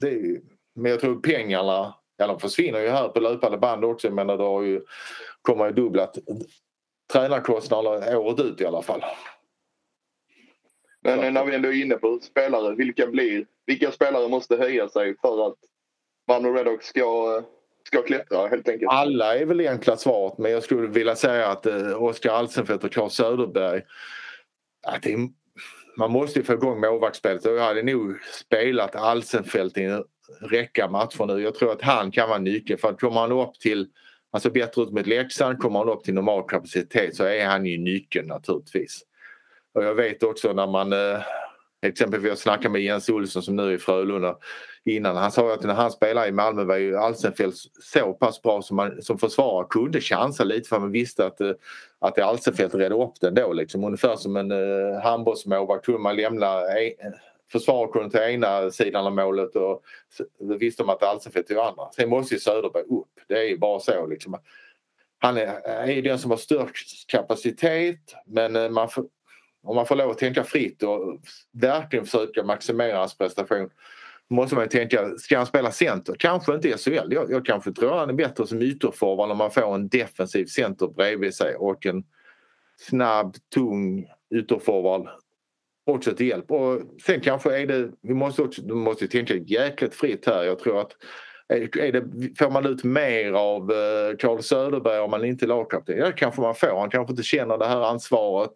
det 0.00 0.08
är, 0.08 0.40
men 0.74 0.90
jag 0.90 1.00
tror 1.00 1.20
pengarna, 1.20 1.94
ja 2.16 2.26
de 2.26 2.40
försvinner 2.40 2.80
ju 2.80 2.88
här 2.88 3.08
på 3.08 3.20
löpande 3.20 3.58
band 3.58 3.84
också. 3.84 4.10
Men 4.10 4.26
det 4.26 4.32
har 4.32 4.62
ju, 4.62 4.80
kommer 5.42 5.66
ju 5.66 5.72
dubblat 5.72 6.18
tränarkostnader 7.12 8.16
året 8.16 8.40
ut 8.40 8.60
i 8.60 8.66
alla 8.66 8.82
fall. 8.82 9.04
Men 11.04 11.34
när 11.34 11.44
vi 11.44 11.54
ändå 11.54 11.68
är 11.68 11.82
inne 11.82 11.94
på 11.94 12.18
spelare, 12.22 12.74
vilka, 12.74 13.06
blir, 13.06 13.46
vilka 13.66 13.90
spelare 13.90 14.28
måste 14.28 14.56
höja 14.56 14.88
sig 14.88 15.16
för 15.20 15.46
att 15.46 15.56
Malmö 16.28 16.48
Redhawks 16.48 16.86
ska, 16.86 17.42
ska 17.86 18.02
klättra 18.02 18.46
helt 18.46 18.68
enkelt? 18.68 18.90
Alla 18.90 19.38
är 19.38 19.44
väl 19.44 19.68
enkla 19.68 19.96
svaret 19.96 20.38
men 20.38 20.52
jag 20.52 20.62
skulle 20.62 20.88
vilja 20.88 21.16
säga 21.16 21.46
att 21.48 21.66
eh, 21.66 22.02
Oskar 22.02 22.32
Alsenfelt 22.32 22.84
och 22.84 22.92
Claes 22.92 23.14
Söderberg 23.14 23.82
att 24.86 25.02
det, 25.02 25.16
man 25.96 26.10
måste 26.10 26.38
ju 26.38 26.44
få 26.44 26.52
igång 26.52 26.80
målvaktsspelet 26.80 27.46
och 27.46 27.52
jag 27.52 27.62
hade 27.62 27.82
nog 27.82 28.22
spelat 28.22 28.96
Alsenfelt 28.96 29.78
i 29.78 29.82
en 29.82 30.04
räcka 30.40 30.88
matcher 30.88 31.26
nu. 31.26 31.42
Jag 31.42 31.54
tror 31.54 31.72
att 31.72 31.82
han 31.82 32.10
kan 32.10 32.28
vara 32.28 32.38
nyckeln 32.38 32.78
för 32.78 32.88
att 32.88 33.00
kommer 33.00 33.20
han 33.20 33.32
upp 33.32 33.54
till 33.60 33.88
Alltså 34.34 34.50
bättre 34.50 34.82
ut 34.82 34.92
med 34.92 35.06
Leksand, 35.06 35.58
kommer 35.58 35.78
han 35.78 35.88
upp 35.88 36.04
till 36.04 36.14
normal 36.14 36.42
kapacitet 36.48 37.16
så 37.16 37.24
är 37.24 37.46
han 37.46 37.66
ju 37.66 37.78
nyckeln 37.78 38.28
naturligtvis. 38.28 39.02
Och 39.74 39.84
jag 39.84 39.94
vet 39.94 40.22
också 40.22 40.52
när 40.52 40.66
man 40.66 40.92
eh, 40.92 41.20
exempelvis 41.82 42.28
jag 42.28 42.38
snackade 42.38 42.68
med 42.68 42.82
Jens 42.82 43.08
Olsson 43.08 43.42
som 43.42 43.56
nu 43.56 43.62
är 43.62 43.72
i 43.72 43.78
Frölunda 43.78 44.36
innan. 44.84 45.16
Han 45.16 45.32
sa 45.32 45.54
att 45.54 45.62
när 45.62 45.74
han 45.74 45.90
spelade 45.90 46.28
i 46.28 46.32
Malmö 46.32 46.64
var 46.64 46.76
ju 46.76 46.96
Alsenfelt 46.96 47.54
så 47.82 48.12
pass 48.12 48.42
bra 48.42 48.62
som 48.62 48.76
man 48.76 49.02
som 49.02 49.18
försvarare 49.18 49.66
kunde 49.70 50.00
chansa 50.00 50.44
lite 50.44 50.68
för 50.68 50.78
man 50.78 50.92
visste 50.92 51.26
att, 51.26 51.40
eh, 51.40 51.52
att 51.98 52.18
Alsenfelt 52.18 52.74
redde 52.74 52.94
upp 52.94 53.20
den 53.20 53.34
då 53.34 53.52
liksom. 53.52 53.84
Ungefär 53.84 54.16
som 54.16 54.36
en 54.36 54.52
uh, 54.52 55.00
handbollsmålvakt 55.00 55.84
kunde 55.84 56.00
man 56.00 56.16
lämna 56.16 56.60
försvaret 57.52 57.92
kunde 57.92 58.10
ta 58.10 58.24
ena 58.24 58.70
sidan 58.70 59.06
av 59.06 59.12
målet 59.12 59.56
och 59.56 59.82
då 60.38 60.56
visste 60.56 60.84
man 60.84 60.94
att 60.94 61.02
Alsenfelt 61.02 61.48
tog 61.48 61.58
andra. 61.58 61.90
Sen 61.92 62.08
måste 62.08 62.34
ju 62.34 62.40
Söderberg 62.40 62.82
upp. 62.82 63.20
Det 63.28 63.38
är 63.38 63.42
ju 63.42 63.58
bara 63.58 63.80
så 63.80 64.06
liksom. 64.06 64.38
Han 65.18 65.36
är, 65.36 65.46
är 65.68 66.02
den 66.02 66.18
som 66.18 66.30
har 66.30 66.38
störst 66.38 67.10
kapacitet 67.10 68.14
men 68.26 68.56
eh, 68.56 68.70
man 68.70 68.88
får, 68.88 69.04
om 69.62 69.76
man 69.76 69.86
får 69.86 69.96
lov 69.96 70.10
att 70.10 70.18
tänka 70.18 70.44
fritt 70.44 70.82
och 70.82 71.20
verkligen 71.52 72.04
försöka 72.04 72.44
maximera 72.44 72.98
hans 72.98 73.18
prestation 73.18 73.70
måste 74.32 74.54
man 74.54 74.68
tänka, 74.68 75.18
ska 75.18 75.36
han 75.36 75.46
spela 75.46 75.70
center? 75.70 76.14
Kanske 76.18 76.54
inte 76.54 76.68
i 76.68 76.72
SHL. 76.78 77.12
Jag, 77.12 77.30
jag 77.30 77.46
kanske 77.46 77.72
tror 77.72 77.94
han 77.94 78.10
är 78.10 78.14
bättre 78.14 78.46
som 78.46 78.62
ytterforward 78.62 79.30
om 79.30 79.38
man 79.38 79.50
får 79.50 79.74
en 79.74 79.88
defensiv 79.88 80.46
center 80.46 80.86
bredvid 80.86 81.34
sig 81.34 81.56
och 81.56 81.86
en 81.86 82.04
snabb, 82.76 83.36
tung 83.54 84.10
ytterforward 84.34 85.08
också 85.86 86.14
till 86.14 86.28
hjälp. 86.28 86.50
Och 86.50 86.80
sen 87.06 87.20
kanske 87.20 87.58
är 87.58 87.66
det, 87.66 87.90
vi 88.02 88.14
måste 88.14 88.42
också 88.42 88.62
vi 88.66 88.74
måste 88.74 89.08
tänka 89.08 89.34
jäkligt 89.34 89.94
fritt 89.94 90.26
här. 90.26 90.44
Jag 90.44 90.58
tror 90.58 90.80
att 90.80 90.92
är 91.78 91.92
det, 91.92 92.04
får 92.38 92.50
man 92.50 92.66
ut 92.66 92.84
mer 92.84 93.32
av 93.32 93.72
eh, 93.72 94.16
Carl 94.18 94.42
Söderberg 94.42 94.98
om 94.98 95.10
man 95.10 95.24
inte 95.24 95.44
är 95.44 95.48
lagkapten? 95.48 95.98
Ja, 95.98 96.12
kanske 96.16 96.40
man 96.40 96.54
får. 96.54 96.80
Han 96.80 96.90
kanske 96.90 97.12
inte 97.12 97.22
känner 97.22 97.58
det 97.58 97.66
här 97.66 97.80
ansvaret 97.80 98.52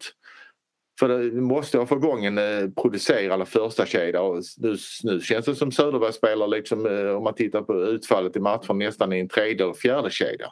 för 0.99 1.07
det 1.07 1.41
måste 1.41 1.77
ha 1.77 1.85
få 1.85 1.95
igång 1.95 2.25
en 2.25 2.37
eh, 2.37 2.69
producerande 2.81 3.45
första 3.45 3.85
kedja 3.85 4.21
och 4.21 4.43
nu, 4.57 4.75
nu 5.03 5.19
känns 5.19 5.45
det 5.45 5.55
som 5.55 5.71
Söderberg 5.71 6.13
spelar 6.13 6.47
liksom, 6.47 6.85
eh, 6.85 7.15
om 7.15 7.23
man 7.23 7.33
tittar 7.33 7.61
på 7.61 7.81
utfallet 7.83 8.35
i 8.35 8.39
matchen 8.39 8.77
nästan 8.77 9.13
i 9.13 9.19
en 9.19 9.29
tredje 9.29 9.63
eller 9.63 9.73
fjärde 9.73 10.09
kedja. 10.09 10.47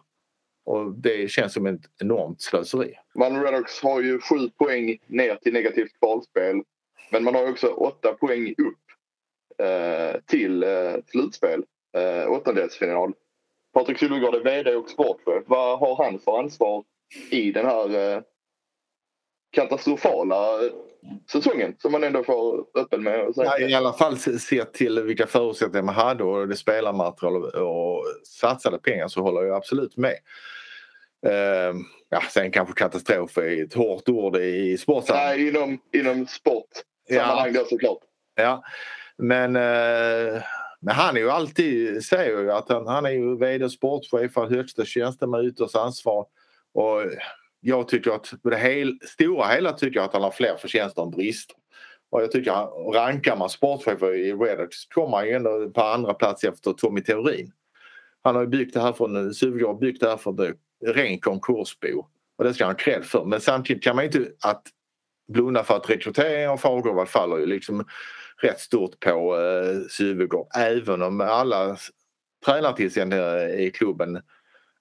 Och 0.65 0.91
det 0.91 1.31
känns 1.31 1.53
som 1.53 1.65
ett 1.65 1.81
enormt 2.01 2.41
slöseri. 2.41 2.93
Malmö 3.15 3.43
Redhawks 3.43 3.81
har 3.81 4.01
ju 4.01 4.19
sju 4.19 4.50
poäng 4.57 4.98
ner 5.07 5.36
till 5.36 5.53
negativt 5.53 6.00
kvalspel. 6.00 6.62
Men 7.12 7.24
man 7.24 7.36
har 7.36 7.50
också 7.50 7.67
åtta 7.67 8.13
poäng 8.13 8.50
upp 8.50 8.86
eh, 9.67 10.22
till 10.25 10.63
eh, 10.63 10.93
slutspel, 11.07 11.63
eh, 11.98 12.31
åttondelsfinal. 12.31 13.13
Patrik 13.74 14.00
Sylvegård 14.00 14.36
är 14.36 14.43
VD 14.43 14.75
och 14.75 14.89
sportchef. 14.89 15.43
Vad 15.48 15.79
har 15.79 16.03
han 16.03 16.19
för 16.19 16.39
ansvar 16.39 16.84
i 17.31 17.51
den 17.51 17.65
här 17.65 18.15
eh, 18.15 18.22
katastrofala 19.51 20.60
säsongen 21.31 21.75
som 21.79 21.91
man 21.91 22.03
ändå 22.03 22.24
får 22.24 22.65
öppen 22.79 23.03
med 23.03 23.19
att 23.19 23.35
säga. 23.35 23.59
Ja, 23.59 23.67
I 23.67 23.74
alla 23.74 23.93
fall 23.93 24.17
sett 24.17 24.74
till 24.74 25.03
vilka 25.03 25.27
förutsättningar 25.27 25.83
man 25.83 25.95
hade 25.95 26.24
och 26.24 26.47
det 26.47 26.55
spelarmaterial 26.55 27.43
och 27.43 28.05
satsade 28.24 28.77
pengar 28.77 29.07
så 29.07 29.21
håller 29.21 29.41
jag 29.41 29.55
absolut 29.55 29.97
med. 29.97 30.15
Uh, 31.27 31.75
ja, 32.09 32.21
sen 32.29 32.51
kanske 32.51 32.74
katastrof 32.74 33.38
är 33.38 33.63
ett 33.63 33.74
hårt 33.74 34.09
ord 34.09 34.38
i 34.38 34.77
sportsammanhang. 34.77 35.38
Nej, 35.38 35.47
inom, 35.47 35.79
inom 35.93 36.27
sportsammanhang 36.27 37.53
ja. 37.53 37.59
då 37.62 37.65
såklart. 37.65 38.00
Ja, 38.35 38.63
men, 39.17 39.55
uh, 39.55 40.41
men 40.81 40.95
han 40.95 41.17
är 41.17 41.21
ju 41.21 41.29
alltid, 41.29 42.05
säger 42.05 42.41
ju 42.41 42.51
att 42.51 42.69
han, 42.69 42.88
han 42.88 43.05
är 43.05 43.09
ju 43.09 43.38
vd 43.38 43.65
och 43.65 43.71
sportchef, 43.71 44.35
har 44.35 44.50
högsta 44.50 44.85
tjänsten 44.85 45.29
med 45.29 45.45
ytterst 45.45 45.75
ansvar. 45.75 46.25
Och 46.74 47.01
jag 47.67 47.88
tycker 47.88 48.12
att 48.12 48.34
på 48.43 48.50
det 48.50 48.57
hel, 48.57 49.00
stora 49.01 49.48
hela 49.48 49.74
tycker 49.74 50.00
jag 50.00 50.05
att 50.05 50.13
han 50.13 50.24
har 50.24 50.31
fler 50.31 50.55
förtjänster 50.55 51.01
än 51.01 51.10
brister. 51.10 51.55
Och 52.10 52.22
jag 52.22 52.31
tycker 52.31 52.51
rankar 52.93 53.38
man 53.38 53.50
sportchefer 53.50 54.13
i 54.13 54.34
Reddit 54.34 54.69
kommer 54.93 55.17
han 55.17 55.27
ju 55.27 55.34
ändå 55.34 55.69
på 55.69 55.81
andra 55.81 56.13
plats 56.13 56.43
efter 56.43 56.74
Tommy 56.74 57.01
Theorin. 57.01 57.51
Han 58.24 58.36
har 58.36 58.41
ju 58.41 58.48
byggt 58.48 58.74
det 58.74 58.81
här 58.81 58.93
från, 58.93 59.34
Suvegård 59.34 59.79
byggt 59.79 60.01
det 60.01 60.10
här 60.10 60.17
från 60.17 60.39
en 60.39 60.55
ren 60.93 61.19
konkursbo. 61.19 62.05
Och 62.38 62.43
det 62.43 62.53
ska 62.53 62.65
han 62.65 62.74
ha 62.74 62.77
cred 62.77 63.05
för. 63.05 63.25
Men 63.25 63.41
samtidigt 63.41 63.84
kan 63.84 63.95
man 63.95 64.05
inte 64.05 64.31
att 64.43 64.63
blunda 65.27 65.63
för 65.63 65.75
att 65.75 65.89
rekryteringen 65.89 66.50
av 66.50 66.57
Fagervall 66.57 67.07
faller 67.07 67.38
ju 67.38 67.45
liksom 67.45 67.86
rätt 68.41 68.60
stort 68.60 69.00
på 69.00 69.38
eh, 69.39 69.88
Suvegård. 69.89 70.48
Även 70.55 71.01
om 71.01 71.22
alla 71.22 71.77
tränartillsättningar 72.45 73.60
i 73.60 73.72
klubben 73.72 74.22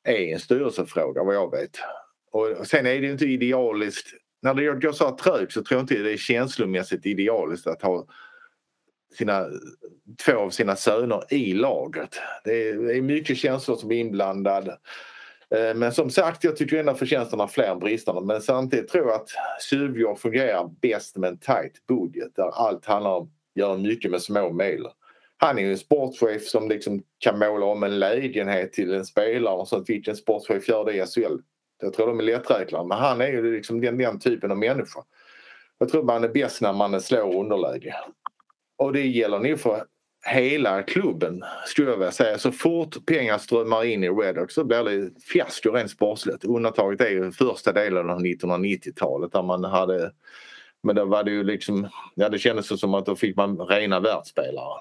är 0.05 0.33
en 0.33 0.41
styrelsefråga 0.41 1.25
vad 1.25 1.35
jag 1.35 1.51
vet. 1.51 1.79
Och 2.35 2.67
sen 2.67 2.87
är 2.87 3.01
det 3.01 3.11
inte 3.11 3.25
idealiskt. 3.25 4.09
När 4.43 4.55
det 4.55 4.81
går 4.81 4.93
så 4.93 5.05
här 5.05 5.17
trögt 5.17 5.53
så 5.53 5.63
tror 5.63 5.79
jag 5.79 5.83
inte 5.83 5.95
det 5.95 6.13
är 6.13 6.17
känslomässigt 6.17 7.07
idealiskt 7.07 7.67
att 7.67 7.83
ha 7.83 8.07
sina, 9.19 9.47
två 10.27 10.37
av 10.37 10.51
sina 10.51 10.77
söner 10.77 11.23
i 11.31 11.55
laget. 11.55 12.21
Det 12.45 12.69
är, 12.69 12.75
det 12.75 12.97
är 12.97 13.03
mycket 13.03 13.37
känslor 13.37 13.77
som 13.77 13.93
är 13.93 13.97
inblandade. 13.97 14.79
Eh, 15.51 15.75
men 15.75 15.93
som 15.93 16.11
sagt, 16.11 16.45
jag 16.45 16.57
tycker 16.57 16.77
ändå 16.77 16.95
förtjänsterna 16.95 17.49
fler 17.49 17.65
än 17.65 17.79
bristerna. 17.79 18.21
Men 18.21 18.41
samtidigt 18.41 18.89
tror 18.89 19.07
jag 19.07 19.15
att 19.15 19.29
Suvjord 19.61 20.19
fungerar 20.19 20.71
bäst 20.81 21.17
med 21.17 21.29
en 21.29 21.39
tight 21.39 21.87
budget 21.89 22.37
där 22.37 22.49
allt 22.49 22.85
handlar 22.85 23.11
om 23.11 23.23
att 23.23 23.31
göra 23.55 23.79
mycket 23.79 24.11
med 24.11 24.23
små 24.23 24.53
medel. 24.53 24.87
Han 25.37 25.59
är 25.59 25.63
ju 25.63 25.71
en 25.71 25.79
sportchef 25.79 26.43
som 26.43 26.69
liksom 26.69 27.03
kan 27.19 27.39
måla 27.39 27.67
om 27.67 27.83
en 27.83 27.99
lägenhet 27.99 28.73
till 28.73 28.95
en 28.95 29.05
spelare 29.05 29.55
och 29.55 29.69
sånt. 29.69 29.89
Vilken 29.89 30.17
sportchef 30.17 30.69
gör 30.69 30.85
det 30.85 30.93
i 30.93 31.07
SHL? 31.07 31.39
Jag 31.81 31.93
tror 31.93 32.07
de 32.07 32.19
är 32.19 32.23
lätträknade 32.23 32.89
men 32.89 32.99
han 32.99 33.21
är 33.21 33.27
ju 33.27 33.57
liksom 33.57 33.81
den, 33.81 33.99
den 33.99 34.19
typen 34.19 34.51
av 34.51 34.59
människa. 34.59 35.01
Jag 35.79 35.89
tror 35.89 36.03
man 36.03 36.25
är 36.25 36.29
bäst 36.29 36.61
när 36.61 36.73
man 36.73 37.01
slår 37.01 37.37
underläge. 37.37 37.95
Och 38.77 38.93
det 38.93 39.07
gäller 39.07 39.39
nog 39.39 39.61
för 39.61 39.85
hela 40.27 40.83
klubben 40.83 41.45
skulle 41.67 41.91
jag 41.91 41.99
vilja 41.99 42.13
säga. 42.13 42.39
Så 42.39 42.53
fort 42.53 43.07
pengar 43.07 43.39
strömmar 43.39 43.85
in 43.85 44.05
i 44.05 44.09
Redhawk 44.09 44.51
så 44.51 44.65
blir 44.65 44.85
det 44.85 45.11
fiasko 45.33 45.71
rent 45.71 45.91
sportsligt. 45.91 46.45
Undantaget 46.45 47.01
är 47.01 47.11
ju 47.11 47.33
första 47.33 47.73
delen 47.73 48.11
av 48.11 48.21
1990-talet 48.21 49.33
där 49.33 49.43
man 49.43 49.65
hade 49.65 50.13
men 50.85 50.97
då 50.97 51.05
var 51.05 51.25
det 51.25 51.31
ju 51.31 51.45
liksom, 51.45 51.89
ja 52.15 52.29
det 52.29 52.39
kändes 52.39 52.81
som 52.81 52.95
att 52.95 53.07
då 53.07 53.17
fick 53.17 53.37
man 53.37 53.59
rena 53.59 54.01
världsspelare. 54.01 54.81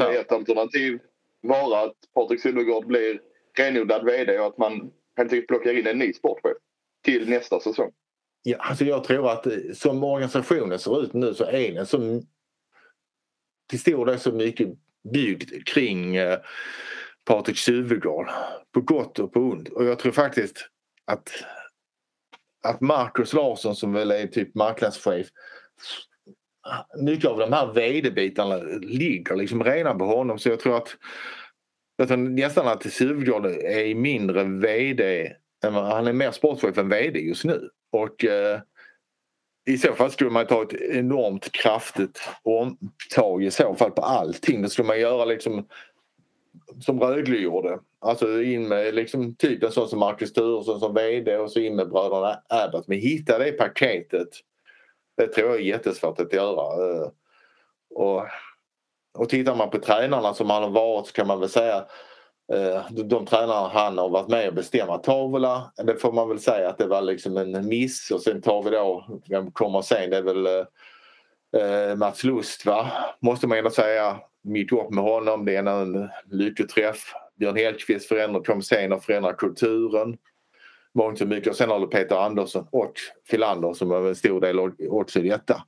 Ett 0.00 0.32
alternativ 0.32 0.98
vara 1.42 1.80
att 1.80 1.96
Patrik 2.14 2.40
Sylvegård 2.40 2.86
blir 2.86 3.20
renodlad 3.58 4.04
VD 4.04 4.38
och 4.38 4.46
att 4.46 4.58
man 4.58 4.92
helt 5.16 5.32
enkelt 5.32 5.48
plockar 5.48 5.78
in 5.78 5.86
en 5.86 5.98
ny 5.98 6.12
sportchef 6.12 6.56
till 7.04 7.28
nästa 7.28 7.60
säsong? 7.60 7.92
Ja, 8.42 8.56
alltså 8.58 8.84
jag 8.84 9.04
tror 9.04 9.30
att 9.30 9.46
eh, 9.46 9.52
som 9.74 10.04
organisationen 10.04 10.78
ser 10.78 11.02
ut 11.02 11.12
nu 11.12 11.34
så 11.34 11.44
är 11.44 11.72
den 11.72 11.86
så 11.86 12.22
till 13.70 13.80
stor 13.80 14.06
del 14.06 14.20
så 14.20 14.32
mycket 14.32 14.68
byggd 15.12 15.66
kring 15.66 16.16
eh, 16.16 16.38
Patrik 17.24 17.58
Sylvegård 17.58 18.30
på 18.72 18.80
gott 18.80 19.18
och 19.18 19.32
på 19.32 19.40
ont. 19.40 19.68
Och 19.68 19.84
jag 19.84 19.98
tror 19.98 20.12
faktiskt 20.12 20.68
att, 21.04 21.30
att 22.64 22.80
Marcus 22.80 23.32
Larsson 23.32 23.76
som 23.76 23.92
väl 23.92 24.10
är 24.10 24.26
typ 24.26 24.54
marknadschef 24.54 25.26
mycket 26.98 27.30
av 27.30 27.38
de 27.38 27.52
här 27.52 27.72
vd-bitarna 27.72 28.56
ligger 28.82 29.36
liksom 29.36 29.64
redan 29.64 29.98
på 29.98 30.04
honom 30.04 30.38
så 30.38 30.48
jag 30.48 30.60
tror 30.60 30.76
att 30.76 30.96
Jag 31.96 32.08
tror 32.08 32.16
nästan 32.16 32.68
att 32.68 32.92
Suvgård 32.92 33.46
är 33.46 33.94
mindre 33.94 34.44
VD. 34.44 35.32
Han 35.62 36.06
är 36.06 36.12
mer 36.12 36.30
sportchef 36.30 36.78
än 36.78 36.88
VD 36.88 37.20
just 37.20 37.44
nu. 37.44 37.68
Och 37.92 38.24
eh, 38.24 38.60
i 39.68 39.78
så 39.78 39.92
fall 39.92 40.10
skulle 40.10 40.30
man 40.30 40.46
ta 40.46 40.62
ett 40.62 40.72
enormt 40.72 41.52
kraftigt 41.52 42.20
omtag 42.42 43.44
i 43.44 43.50
så 43.50 43.74
fall 43.74 43.90
på 43.90 44.02
allting. 44.02 44.62
Det 44.62 44.68
skulle 44.68 44.88
man 44.88 45.00
göra 45.00 45.24
liksom 45.24 45.66
som 46.80 47.00
Rögle 47.00 47.36
gjorde. 47.36 47.78
Alltså 48.00 48.42
in 48.42 48.68
med 48.68 48.94
liksom 48.94 49.34
typ 49.34 49.62
en 49.62 49.72
sån 49.72 49.88
som 49.88 49.98
Marcus 49.98 50.32
Turesson 50.32 50.80
som 50.80 50.94
VD 50.94 51.36
och 51.36 51.52
så 51.52 51.60
in 51.60 51.76
med 51.76 51.88
bröderna 51.88 52.42
Abbott. 52.48 52.88
Men 52.88 52.98
hitta 52.98 53.38
det 53.38 53.52
paketet. 53.52 54.28
Det 55.16 55.26
tror 55.26 55.48
jag 55.48 55.56
är 55.56 55.60
jättesvårt 55.60 56.20
att 56.20 56.32
göra. 56.32 56.90
Eh, 56.90 57.08
och, 57.94 58.26
och 59.18 59.28
tittar 59.28 59.54
man 59.54 59.70
på 59.70 59.78
tränarna 59.78 60.34
som 60.34 60.50
han 60.50 60.62
har 60.62 60.70
varit 60.70 61.06
så 61.06 61.12
kan 61.12 61.26
man 61.26 61.40
väl 61.40 61.48
säga 61.48 61.76
eh, 62.52 62.82
de, 62.90 63.02
de 63.02 63.26
tränare 63.26 63.70
han 63.72 63.98
har 63.98 64.08
varit 64.08 64.28
med 64.28 64.48
och 64.48 64.54
bestämma 64.54 64.98
Tavola, 64.98 65.72
det 65.84 65.96
får 65.96 66.12
man 66.12 66.28
väl 66.28 66.40
säga 66.40 66.68
att 66.68 66.78
det 66.78 66.86
var 66.86 67.02
liksom 67.02 67.36
en 67.36 67.68
miss 67.68 68.10
och 68.10 68.22
sen 68.22 68.42
tar 68.42 68.62
vi 68.62 68.70
då, 68.70 69.20
vem 69.28 69.50
kommer 69.50 69.82
sen, 69.82 70.10
det 70.10 70.16
är 70.16 70.22
väl 70.22 70.46
eh, 70.46 70.64
eh 71.62 71.96
Mats 71.96 72.24
Lust 72.24 72.66
va, 72.66 72.92
måste 73.20 73.46
man 73.46 73.58
ändå 73.58 73.70
säga. 73.70 74.20
Mitt 74.48 74.72
upp 74.72 74.90
med 74.90 75.04
honom, 75.04 75.44
det 75.44 75.56
är 75.56 75.66
en 75.66 76.08
lyckoträff. 76.30 77.12
Björn 77.38 77.56
Hellkvist 77.56 78.08
förändrar, 78.08 78.42
kom 78.42 78.62
sen 78.62 78.92
och 78.92 79.04
förändrar 79.04 79.32
kulturen. 79.32 80.16
Mångt 80.96 81.18
så 81.18 81.26
mycket. 81.26 81.50
Och 81.50 81.56
sen 81.56 81.70
har 81.70 81.80
du 81.80 81.86
Peter 81.86 82.16
Andersson 82.16 82.66
och 82.70 82.92
Filander 83.28 83.72
som 83.72 83.88
var 83.88 84.08
en 84.08 84.16
stor 84.16 84.40
del 84.40 84.58
också 84.90 85.20
i 85.20 85.28
detta. 85.28 85.62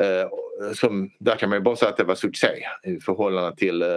Eh, 0.00 0.28
som, 0.74 1.10
där 1.20 1.36
kan 1.36 1.48
man 1.48 1.58
ju 1.58 1.62
bara 1.62 1.76
säga 1.76 1.90
att 1.90 1.96
det 1.96 2.04
var 2.04 2.14
succé 2.14 2.48
i 2.82 3.00
förhållande 3.00 3.56
till, 3.56 3.82
eh, 3.82 3.88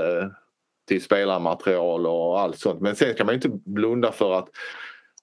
till 0.87 1.01
spelarmaterial 1.01 2.07
och 2.07 2.39
allt 2.39 2.59
sånt. 2.59 2.81
Men 2.81 2.95
sen 2.95 3.15
kan 3.15 3.25
man 3.25 3.33
ju 3.33 3.35
inte 3.35 3.59
blunda 3.65 4.11
för 4.11 4.33
att, 4.33 4.49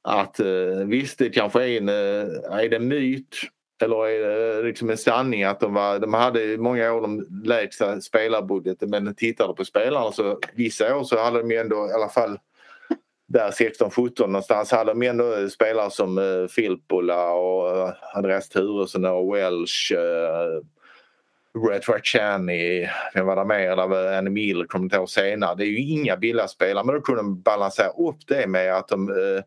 att 0.03 0.41
eh, 0.41 0.87
visst 0.87 1.19
det 1.19 1.31
kanske 1.31 1.65
är 1.65 1.77
en, 1.81 1.89
eh, 1.89 2.59
är 2.59 2.69
det 2.69 2.77
en 2.77 2.89
myt 2.89 3.37
eller 3.83 4.07
är 4.07 4.21
det 4.21 4.59
eh, 4.59 4.65
liksom 4.65 4.91
en 4.91 4.99
sanning 4.99 5.45
att 5.45 5.61
de, 5.61 5.75
var, 5.75 5.99
de 5.99 6.15
hade 6.15 6.43
i 6.43 6.59
många 6.59 6.93
år 6.93 7.01
de 7.01 7.27
lägsta 7.45 8.01
spelarbudgeten 8.01 8.91
men 8.91 9.15
tittade 9.15 9.55
på 9.55 9.65
spelarna 9.65 10.13
så 10.13 10.39
vissa 10.55 10.97
år 10.97 11.05
så 11.05 11.19
hade 11.19 11.43
de 11.43 11.57
ändå 11.57 11.77
i 11.77 11.93
alla 11.93 12.09
fall 12.09 12.39
där 13.29 13.51
16-17 13.51 14.27
någonstans 14.27 14.71
hade 14.71 14.91
de 14.91 15.03
ändå 15.03 15.49
spelare 15.49 15.91
som 15.91 16.19
eh, 16.19 16.47
Filppula 16.49 17.33
och 17.33 17.79
eh, 17.79 17.95
Andreas 18.15 18.49
Turesson 18.49 19.05
och 19.05 19.35
Welsh 19.35 19.93
Eh, 19.93 20.63
Red 21.71 21.89
Rachani, 21.89 22.89
vem 23.15 23.27
var 23.27 23.37
det 23.37 23.45
mer? 23.45 23.77
Där 23.77 24.19
Annie 24.19 24.31
Miller 24.31 24.65
kom 24.65 24.83
inte 24.83 24.97
ihåg 24.97 25.11
senare. 25.11 25.55
Det 25.55 25.65
är 25.65 25.67
ju 25.67 25.79
inga 25.79 26.17
billiga 26.17 26.49
spelare 26.49 26.85
men 26.85 26.95
då 26.95 27.01
kunde 27.01 27.23
de 27.23 27.43
balansera 27.43 27.89
upp 27.89 28.27
det 28.27 28.47
med 28.47 28.75
att 28.75 28.89
de 28.89 29.09
eh, 29.09 29.43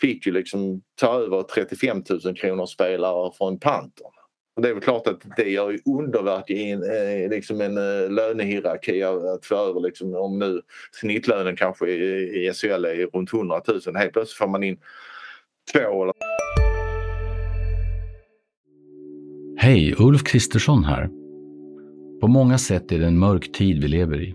fick 0.00 0.26
ju 0.26 0.32
liksom 0.32 0.82
ta 1.00 1.20
över 1.20 1.42
35 1.42 2.02
000 2.24 2.36
kronor 2.36 2.66
spelare 2.66 3.32
från 3.38 3.58
Pantern. 3.58 4.12
Och 4.56 4.62
det 4.62 4.68
är 4.68 4.74
väl 4.74 4.82
klart 4.82 5.06
att 5.06 5.20
det 5.36 5.50
gör 5.50 5.70
ju 5.70 5.78
underverk 5.84 6.50
i 6.50 6.70
en, 6.70 6.82
eh, 6.82 7.30
liksom 7.30 7.60
en 7.60 7.76
eh, 7.76 8.10
lönehierarki 8.10 9.02
att 9.02 9.46
få 9.46 9.54
över 9.54 9.80
liksom, 9.80 10.14
om 10.14 10.38
nu 10.38 10.60
snittlönen 10.92 11.56
kanske 11.56 11.90
i, 11.90 12.46
i 12.46 12.52
SHL 12.52 12.84
är 12.84 13.06
runt 13.06 13.32
100 13.32 13.60
000. 13.86 13.96
Helt 13.96 14.12
plötsligt 14.12 14.38
får 14.38 14.46
man 14.46 14.62
in 14.62 14.78
två 15.72 16.02
eller... 16.02 16.14
Hej, 19.56 19.94
Ulf 19.98 20.24
Kristersson 20.24 20.84
här. 20.84 21.08
På 22.20 22.28
många 22.28 22.58
sätt 22.58 22.92
är 22.92 22.98
det 22.98 23.06
en 23.06 23.18
mörk 23.18 23.52
tid 23.52 23.82
vi 23.82 23.88
lever 23.88 24.22
i. 24.22 24.34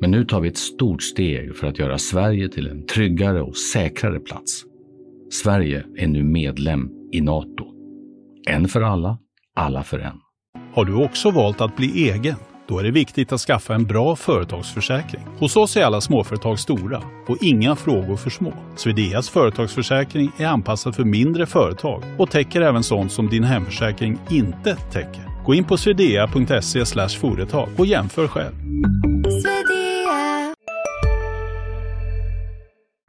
Men 0.00 0.10
nu 0.10 0.24
tar 0.24 0.40
vi 0.40 0.48
ett 0.48 0.58
stort 0.58 1.02
steg 1.02 1.56
för 1.56 1.66
att 1.66 1.78
göra 1.78 1.98
Sverige 1.98 2.48
till 2.48 2.68
en 2.68 2.86
tryggare 2.86 3.42
och 3.42 3.56
säkrare 3.56 4.20
plats. 4.20 4.64
Sverige 5.30 5.84
är 5.96 6.06
nu 6.06 6.22
medlem 6.22 6.90
i 7.12 7.20
Nato. 7.20 7.66
En 8.48 8.68
för 8.68 8.82
alla, 8.82 9.18
alla 9.58 9.82
för 9.82 9.98
en. 9.98 10.20
Har 10.74 10.84
du 10.84 11.04
också 11.04 11.30
valt 11.30 11.60
att 11.60 11.76
bli 11.76 12.10
egen? 12.10 12.36
Då 12.68 12.78
är 12.78 12.82
det 12.82 12.90
viktigt 12.90 13.32
att 13.32 13.40
skaffa 13.40 13.74
en 13.74 13.84
bra 13.84 14.16
företagsförsäkring. 14.16 15.22
Hos 15.38 15.56
oss 15.56 15.76
är 15.76 15.84
alla 15.84 16.00
småföretag 16.00 16.58
stora 16.58 17.02
och 17.28 17.36
inga 17.40 17.76
frågor 17.76 18.16
för 18.16 18.30
små. 18.30 18.52
Swedeas 18.76 19.28
företagsförsäkring 19.28 20.30
är 20.38 20.46
anpassad 20.46 20.94
för 20.94 21.04
mindre 21.04 21.46
företag 21.46 22.02
och 22.18 22.30
täcker 22.30 22.60
även 22.60 22.82
sånt 22.82 23.12
som 23.12 23.28
din 23.28 23.44
hemförsäkring 23.44 24.18
inte 24.30 24.76
täcker. 24.76 25.44
Gå 25.46 25.54
in 25.54 25.64
på 25.64 25.76
swedea.se 25.76 26.84
företag 27.20 27.68
och 27.78 27.86
jämför 27.86 28.28
själv. 28.28 28.54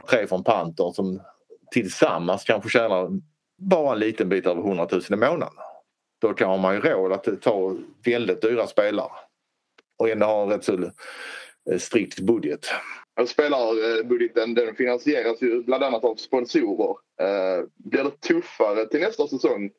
Tre 0.10 0.28
från 0.28 0.44
Panter 0.44 0.92
som 0.96 1.20
tillsammans 1.72 2.44
kanske 2.44 2.70
tjänar 2.70 3.10
bara 3.62 3.94
en 3.94 4.00
liten 4.00 4.30
bit 4.30 4.46
över 4.46 4.62
100 4.62 4.88
000 4.92 5.02
i 5.10 5.16
månaden. 5.16 5.54
Då 6.20 6.34
kan 6.34 6.60
man 6.60 6.76
ju 6.76 6.82
råd 6.82 7.12
att 7.12 7.42
ta 7.42 7.76
väldigt 8.06 8.42
dyra 8.42 8.68
spelare 8.68 9.12
och 9.98 10.10
ändå 10.10 10.26
ha 10.26 10.44
en 10.44 10.50
rätt 10.50 10.64
så 10.64 10.74
eh, 11.72 11.78
strikt 11.78 12.20
budget. 12.20 12.66
Spelarbudgeten 13.28 14.54
den 14.54 14.76
finansieras 14.76 15.42
ju 15.42 15.64
bland 15.64 15.84
annat 15.84 16.04
av 16.04 16.16
sponsorer. 16.16 16.96
Eh, 17.22 17.66
blir 17.78 18.04
det 18.04 18.22
tuffare 18.22 18.86
till 18.86 19.00
nästa 19.00 19.28
säsong 19.28 19.72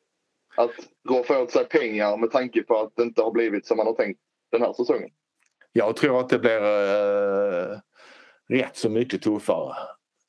att 0.55 0.71
roffa 1.09 1.39
åt 1.39 1.51
sig 1.51 1.65
pengar 1.65 2.17
med 2.17 2.31
tanke 2.31 2.63
på 2.63 2.79
att 2.79 2.95
det 2.95 3.03
inte 3.03 3.21
har 3.21 3.31
blivit 3.31 3.65
som 3.65 3.77
man 3.77 3.87
har 3.87 3.93
tänkt 3.93 4.19
den 4.51 4.61
här 4.61 4.73
säsongen? 4.73 5.09
Jag 5.73 5.95
tror 5.95 6.19
att 6.19 6.29
det 6.29 6.39
blir 6.39 6.61
eh, 6.61 7.77
rätt 8.49 8.77
så 8.77 8.89
mycket 8.89 9.21
tuffare. 9.21 9.75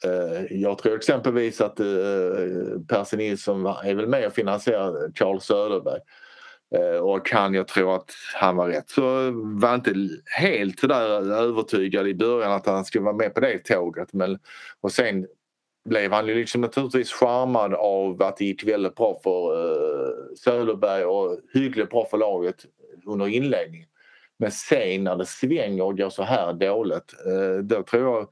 Eh, 0.04 0.46
jag 0.50 0.78
tror 0.78 0.96
exempelvis 0.96 1.60
att 1.60 1.80
eh, 1.80 1.86
Percy 2.88 3.16
Nilsson 3.16 3.66
är 3.66 3.94
väl 3.94 4.06
med 4.06 4.26
och 4.26 4.32
finansierar 4.32 5.12
Charles 5.14 5.44
Söderberg. 5.44 6.00
Eh, 6.74 7.00
och 7.00 7.26
kan 7.26 7.54
jag 7.54 7.68
tro 7.68 7.90
att 7.90 8.10
han 8.34 8.56
var 8.56 8.68
rätt 8.68 8.90
så 8.90 9.30
var 9.60 9.74
inte 9.74 9.94
helt 10.38 10.80
sådär 10.80 11.32
övertygad 11.32 12.08
i 12.08 12.14
början 12.14 12.52
att 12.52 12.66
han 12.66 12.84
skulle 12.84 13.04
vara 13.04 13.16
med 13.16 13.34
på 13.34 13.40
det 13.40 13.58
tåget. 13.58 14.12
Men, 14.12 14.38
och 14.80 14.92
sen 14.92 15.26
blev 15.88 16.12
han 16.12 16.26
ju 16.26 16.34
liksom 16.34 16.60
naturligtvis 16.60 17.12
charmad 17.12 17.74
av 17.74 18.22
att 18.22 18.36
det 18.36 18.44
gick 18.44 18.64
väldigt 18.64 18.94
bra 18.94 19.20
för 19.24 19.54
Söderberg 20.36 21.04
och 21.04 21.38
hyggligt 21.54 21.90
bra 21.90 22.06
för 22.10 22.18
laget 22.18 22.56
under 23.06 23.28
inledningen. 23.28 23.88
Men 24.38 24.50
sen 24.50 25.04
när 25.04 25.16
det 25.16 25.26
svänger 25.26 25.84
och 25.84 25.98
går 25.98 26.10
så 26.10 26.22
här 26.22 26.52
dåligt 26.52 27.14
då 27.62 27.82
tror 27.82 28.02
jag 28.02 28.28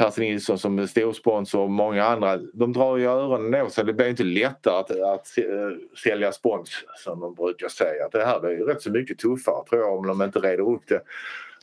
Percy 0.00 0.20
Nilsson 0.20 0.58
som 0.58 0.78
är 0.78 0.86
storsponsor 0.86 1.60
och 1.60 1.70
många 1.70 2.04
andra, 2.04 2.36
de 2.36 2.72
drar 2.72 2.96
ju 2.96 3.06
öronen 3.06 3.62
åt 3.62 3.72
sig. 3.72 3.84
Det 3.84 3.92
blir 3.92 4.08
inte 4.08 4.24
lättare 4.24 4.74
att, 4.80 4.90
att 4.90 5.38
eh, 5.38 5.98
sälja 6.04 6.32
spons 6.32 6.70
som 7.04 7.20
de 7.20 7.34
brukar 7.34 7.68
säga. 7.68 8.08
Det 8.12 8.24
här 8.24 8.40
blir 8.40 8.56
rätt 8.56 8.82
så 8.82 8.90
mycket 8.90 9.18
tuffare 9.18 9.64
tror 9.70 9.80
jag 9.80 9.98
om 9.98 10.06
de 10.06 10.22
inte 10.22 10.38
reder 10.38 10.68
upp 10.68 10.82
det. 10.88 11.00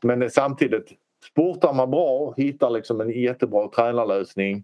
Men 0.04 0.22
eh, 0.22 0.30
samtidigt, 0.30 0.92
sportar 1.32 1.74
man 1.74 1.92
bra, 1.92 2.34
hittar 2.38 2.70
liksom 2.70 3.02
en 3.02 3.10
jättebra 3.10 3.68
tränarlösning 3.68 4.64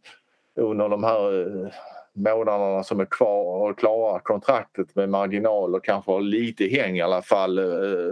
under 0.56 0.90
de 0.90 1.04
här 1.04 1.42
eh, 1.42 1.72
månaderna 2.14 2.84
som 2.84 3.00
är 3.00 3.06
kvar 3.06 3.70
och 3.70 3.80
klarar 3.80 4.20
kontraktet 4.20 4.96
med 4.96 5.10
marginal 5.10 5.76
och 5.76 5.84
kanske 5.84 6.12
har 6.12 6.22
lite 6.22 6.68
häng 6.68 6.98
i 6.98 7.02
alla 7.02 7.22
fall 7.22 7.60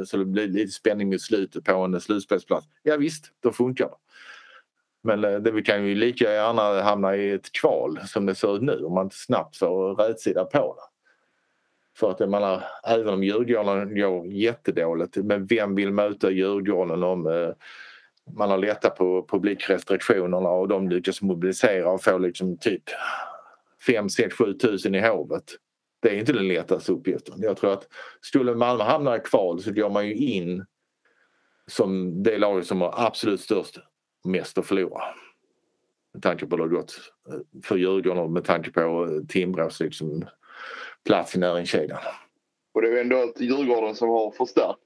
så 0.05 0.17
det 0.17 0.25
blir 0.25 0.47
lite 0.47 0.71
spänning 0.71 1.09
mot 1.09 1.21
slutet 1.21 1.63
på 1.63 1.73
en 1.73 2.01
slutspelsplats. 2.01 2.67
Ja 2.83 2.97
visst, 2.97 3.25
då 3.39 3.51
funkar 3.51 3.85
det. 3.85 3.95
Men 5.03 5.23
eh, 5.23 5.39
det, 5.39 5.51
vi 5.51 5.61
kan 5.61 5.85
ju 5.85 5.95
lika 5.95 6.33
gärna 6.33 6.81
hamna 6.81 7.15
i 7.15 7.31
ett 7.31 7.51
kval 7.51 7.99
som 8.07 8.25
det 8.25 8.35
ser 8.35 8.55
ut 8.55 8.61
nu 8.61 8.83
om 8.85 8.93
man 8.93 9.05
inte 9.05 9.15
snabbt 9.15 9.57
får 9.57 9.95
rätsida 9.95 10.45
på 10.45 10.75
det. 10.75 10.91
För 11.99 12.11
att 12.11 12.19
jag 12.19 12.29
menar, 12.29 12.63
även 12.87 13.13
om 13.13 13.23
Djurgården 13.23 13.95
går 13.95 14.27
jättedåligt, 14.27 15.17
men 15.17 15.45
vem 15.45 15.75
vill 15.75 15.91
möta 15.91 16.31
Djurgården 16.31 17.03
om 17.03 17.27
eh, 17.27 17.49
man 18.37 18.49
har 18.49 18.57
lättat 18.57 18.97
på 18.97 19.27
publikrestriktionerna 19.29 20.49
och 20.49 20.67
de 20.67 20.89
lyckas 20.89 21.21
mobilisera 21.21 21.91
och 21.91 22.03
få 22.03 22.17
liksom 22.17 22.57
typ 22.57 22.83
5, 23.87 24.09
6, 24.09 24.35
7 24.35 24.53
tusen 24.53 24.95
i 24.95 25.07
hovet. 25.07 25.43
Det 26.01 26.09
är 26.09 26.19
inte 26.19 26.33
den 26.33 26.47
lättaste 26.47 26.91
uppgiften. 26.91 27.35
Jag 27.37 27.57
tror 27.57 27.73
att 27.73 27.87
skulle 28.21 28.55
Malmö 28.55 28.83
hamna 28.83 29.15
i 29.15 29.19
kval 29.19 29.61
så 29.61 29.71
går 29.71 29.89
man 29.89 30.07
ju 30.07 30.15
in 30.15 30.65
som 31.67 32.23
det 32.23 32.37
laget 32.37 32.67
som 32.67 32.81
har 32.81 32.93
absolut 32.97 33.41
störst 33.41 33.79
mest 34.23 34.57
att 34.57 34.65
förlora. 34.65 35.03
Med 36.13 36.23
tanke 36.23 36.45
på 36.45 36.57
hur 36.57 36.63
det 36.63 36.75
gått 36.75 36.93
eh, 37.29 37.61
för 37.63 37.77
Djurgården 37.77 38.17
och 38.17 38.31
med 38.31 38.45
tanke 38.45 38.71
på 38.71 38.81
eh, 38.81 39.27
Timbrås 39.27 39.79
liksom, 39.79 40.25
plats 41.05 41.35
i 41.35 41.39
näringskedjan. 41.39 41.99
Och 42.73 42.81
det 42.81 42.87
är 42.87 43.01
ändå 43.01 43.17
ett 43.17 43.41
Djurgården 43.41 43.95
som 43.95 44.09
har 44.09 44.31
förstärkt 44.31 44.79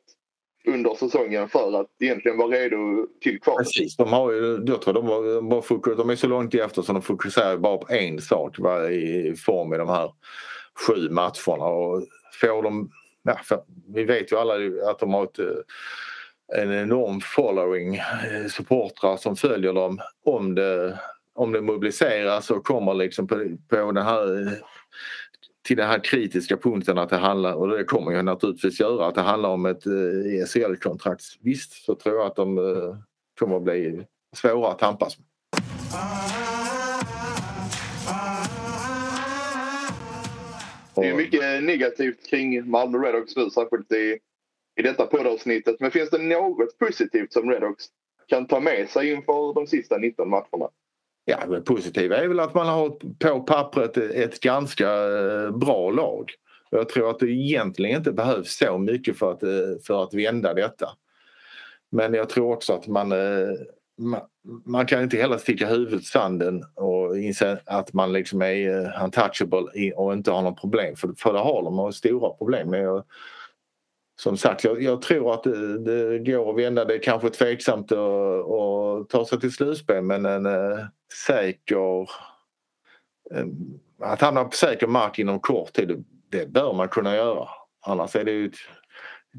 under 0.67 0.93
säsongen 0.95 1.49
för 1.49 1.81
att 1.81 1.87
egentligen 1.99 2.37
vara 2.37 2.49
redo 2.49 3.07
till 3.21 3.41
kvalet. 3.41 3.57
Precis, 3.57 3.95
de, 3.95 4.13
har 4.13 4.31
ju, 4.31 4.63
jag 4.65 4.81
tror 4.81 4.93
de, 4.93 5.05
har, 5.05 5.23
de, 5.23 5.51
har 5.51 5.95
de 5.95 6.09
är 6.09 6.15
så 6.15 6.27
långt 6.27 6.55
efter 6.55 6.81
så 6.81 6.93
de 6.93 7.01
fokuserar 7.01 7.57
bara 7.57 7.77
på 7.77 7.93
en 7.93 8.21
sak 8.21 8.59
var 8.59 8.89
i 8.89 9.35
form 9.35 9.73
i 9.73 9.77
de 9.77 9.89
här 9.89 10.11
sju 10.87 11.09
matcherna. 11.09 11.65
Och 11.65 12.03
får 12.41 12.63
de, 12.63 12.91
ja, 13.23 13.65
vi 13.87 14.03
vet 14.03 14.31
ju 14.31 14.37
alla 14.37 14.53
att 14.91 14.99
de 14.99 15.13
har 15.13 15.23
ett 15.23 15.39
en 16.53 16.71
enorm 16.71 17.21
following, 17.21 17.95
eh, 17.95 18.47
supportrar 18.49 19.17
som 19.17 19.35
följer 19.35 19.73
dem 19.73 19.99
om 20.25 20.55
det, 20.55 20.99
om 21.33 21.51
det 21.51 21.61
mobiliseras 21.61 22.51
och 22.51 22.65
kommer 22.65 22.93
liksom 22.93 23.27
på, 23.27 23.57
på 23.69 23.91
den 23.91 24.05
här 24.05 24.47
eh, 24.47 24.53
till 25.67 25.77
den 25.77 25.87
här 25.87 26.03
kritiska 26.03 26.57
punkten 26.57 26.97
att 26.97 27.09
det 27.09 27.17
handlar, 27.17 27.53
och 27.53 27.67
det 27.67 27.83
kommer 27.83 28.11
ju 28.11 28.21
naturligtvis 28.21 28.79
göra, 28.79 29.07
att 29.07 29.15
det 29.15 29.21
handlar 29.21 29.49
om 29.49 29.65
ett 29.65 29.85
eh, 29.85 30.41
ESL-kontrakt. 30.41 31.23
Visst 31.41 31.85
så 31.85 31.95
tror 31.95 32.15
jag 32.15 32.25
att 32.25 32.35
de 32.35 32.57
kommer 33.39 33.55
att 33.55 33.63
bli 33.63 34.05
svåra 34.35 34.71
att 34.71 34.79
tampas 34.79 35.17
med. 35.17 35.27
Det 40.95 41.09
är 41.09 41.15
mycket 41.15 41.63
negativt 41.63 42.29
kring 42.29 42.69
Malmö 42.69 42.97
Redhawks 42.97 43.35
nu, 43.35 43.49
särskilt 43.49 43.91
i, 43.91 44.17
i 44.75 44.81
detta 44.81 45.05
poddavsnittet. 45.05 45.75
Men 45.79 45.91
finns 45.91 46.09
det 46.09 46.17
något 46.17 46.79
positivt 46.79 47.33
som 47.33 47.51
Redox 47.51 47.83
kan 48.27 48.47
ta 48.47 48.59
med 48.59 48.89
sig 48.89 49.11
inför 49.11 49.53
de 49.53 49.67
sista 49.67 49.97
19 49.97 50.29
matcherna? 50.29 50.69
Ja, 51.25 51.45
det 51.45 51.61
positiva 51.61 52.17
är 52.17 52.27
väl 52.27 52.39
att 52.39 52.53
man 52.53 52.67
har 52.67 52.89
på 53.19 53.39
pappret 53.39 53.97
ett 53.97 54.39
ganska 54.39 54.89
eh, 54.89 55.51
bra 55.51 55.89
lag. 55.89 56.31
Jag 56.69 56.89
tror 56.89 57.09
att 57.09 57.19
det 57.19 57.29
egentligen 57.29 57.97
inte 57.97 58.11
behövs 58.11 58.57
så 58.57 58.77
mycket 58.77 59.17
för 59.17 59.31
att, 59.31 59.43
eh, 59.43 59.49
för 59.87 60.03
att 60.03 60.13
vända 60.13 60.53
detta. 60.53 60.89
Men 61.91 62.13
jag 62.13 62.29
tror 62.29 62.53
också 62.53 62.73
att 62.73 62.87
man, 62.87 63.11
eh, 63.11 63.49
man, 63.97 64.21
man 64.65 64.85
kan 64.85 65.03
inte 65.03 65.17
heller 65.17 65.37
sticka 65.37 65.67
huvudet 65.67 66.01
i 66.01 66.05
sanden 66.05 66.63
och 66.73 67.17
inse 67.17 67.59
att 67.65 67.93
man 67.93 68.13
liksom 68.13 68.41
är 68.41 68.93
untouchable 69.03 69.93
och 69.95 70.13
inte 70.13 70.31
har 70.31 70.41
något 70.41 70.61
problem. 70.61 70.95
För, 70.95 71.13
för 71.17 71.33
det 71.33 71.39
har 71.39 71.63
de 71.63 71.79
och 71.79 71.95
stora 71.95 72.29
problem. 72.29 72.69
Men 72.69 72.81
jag, 72.81 73.03
som 74.15 74.37
sagt, 74.37 74.63
jag, 74.63 74.81
jag 74.81 75.01
tror 75.01 75.33
att 75.33 75.43
det, 75.43 75.79
det, 75.79 76.19
går 76.19 76.49
att 76.49 76.57
vända. 76.57 76.85
Det 76.85 76.93
är 76.93 77.03
kanske 77.03 77.29
tveksamt 77.29 77.91
att, 77.91 77.99
att 77.99 79.09
ta 79.09 79.25
sig 79.29 79.39
till 79.39 79.51
slutspel 79.51 80.03
men 80.03 80.25
en 80.25 80.45
äh, 80.45 80.79
säker... 81.27 82.01
Äh, 83.31 83.45
att 83.99 84.21
hamna 84.21 84.43
på 84.43 84.55
säker 84.55 84.87
mark 84.87 85.19
inom 85.19 85.39
kort 85.39 85.73
tid, 85.73 86.05
det 86.29 86.51
bör 86.51 86.73
man 86.73 86.87
kunna 86.87 87.15
göra. 87.15 87.47
Annars 87.85 88.15
är 88.15 88.23
det 88.23 88.31
ju 88.31 88.45
ett 88.45 88.55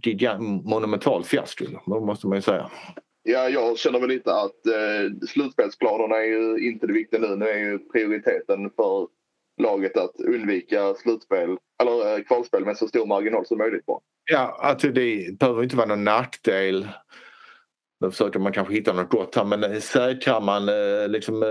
gigant, 0.07 0.67
monumentalt 0.67 1.27
fiasko, 1.27 1.65
måste 1.87 2.27
man 2.27 2.39
ju 2.39 2.43
säga. 2.43 2.71
Ja, 3.23 3.49
jag 3.49 3.79
känner 3.79 4.01
väl 4.01 4.09
lite 4.09 4.35
att 4.35 4.67
eh, 4.67 5.27
slutspelsplanerna 5.29 6.17
är 6.17 6.25
ju 6.25 6.69
inte 6.69 6.87
det 6.87 6.93
viktiga 6.93 7.21
nu. 7.21 7.37
Nu 7.37 7.49
är 7.49 7.59
ju 7.59 7.79
prioriteten 7.79 8.71
för 8.77 9.09
laget 9.59 9.97
att 9.97 10.21
undvika 10.21 10.95
slutspel 10.95 11.57
eller 11.83 12.17
eh, 12.17 12.23
kvalspel 12.23 12.65
med 12.65 12.77
så 12.77 12.89
stor 12.89 13.07
marginal 13.07 13.47
som 13.47 13.59
möjligt. 13.59 13.87
På. 13.87 14.01
Ja, 14.31 14.59
alltså 14.61 14.89
det 14.89 15.39
behöver 15.39 15.63
inte 15.63 15.77
vara 15.77 15.87
någon 15.87 16.05
nackdel. 16.05 16.89
Nu 18.01 18.11
försöker 18.11 18.39
man 18.39 18.53
kanske 18.53 18.75
hitta 18.75 18.93
något 18.93 19.11
gott 19.11 19.35
här 19.35 19.45
men 19.45 19.65
eh, 19.65 19.81
säkrar 19.81 20.41
man 20.41 20.69
eh, 20.69 21.09
liksom 21.09 21.45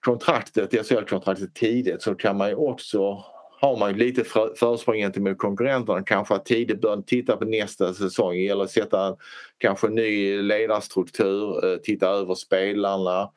kontraktet, 0.00 0.86
SHL-kontraktet 0.86 1.54
tidigt 1.54 2.02
så 2.02 2.14
kan 2.14 2.36
man 2.36 2.48
ju 2.48 2.54
också 2.54 3.24
har 3.60 3.76
man 3.76 3.90
ju 3.90 3.96
lite 3.96 4.24
försprång 4.58 4.96
gentemot 4.96 5.38
konkurrenterna 5.38 6.02
kanske 6.02 6.34
att 6.34 6.44
tidigt 6.44 6.80
börja 6.80 7.02
titta 7.02 7.36
på 7.36 7.44
nästa 7.44 7.94
säsong 7.94 8.36
eller 8.36 8.66
sätta 8.66 9.16
kanske 9.58 9.86
en 9.86 9.94
ny 9.94 10.42
ledarstruktur, 10.42 11.78
titta 11.78 12.08
över 12.08 12.34
spelarna. 12.34 13.30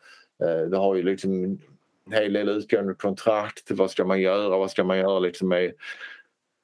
Det 0.70 0.78
har 0.78 0.96
ju 0.96 1.04
liksom 1.04 1.60
en 2.08 2.14
hel 2.14 2.34
del 2.34 2.50
utgående 2.50 2.94
kontrakt. 2.94 3.72
Vad 3.72 3.92
ska 3.92 4.06
man 4.06 4.22
göra? 4.22 4.58
Vad 4.58 4.72
ska 4.72 4.84
man 4.84 4.98
göra 4.98 5.20
liksom 5.20 5.48
med 5.48 5.74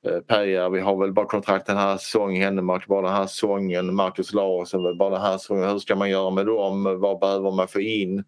eh, 0.06 0.19
Peja? 0.19 0.69
Vi 0.69 0.79
har 0.79 0.97
väl 0.97 1.13
bara 1.13 1.25
kontrakt 1.25 1.67
den 1.67 1.77
här 1.77 1.97
säsongen, 1.97 2.43
Hennemark 2.43 2.88
bara 2.88 3.01
den 3.01 3.15
här 3.15 3.27
säsongen, 3.27 3.95
Marcus 3.95 4.34
Larsson 4.34 4.97
bara 4.97 5.10
den 5.10 5.21
här 5.21 5.38
säsongen. 5.38 5.69
Hur 5.69 5.79
ska 5.79 5.95
man 5.95 6.10
göra 6.10 6.29
med 6.29 6.45
dem? 6.45 6.99
Vad 6.99 7.19
behöver 7.19 7.51
man 7.51 7.67
få 7.67 7.82
in? 7.82 8.23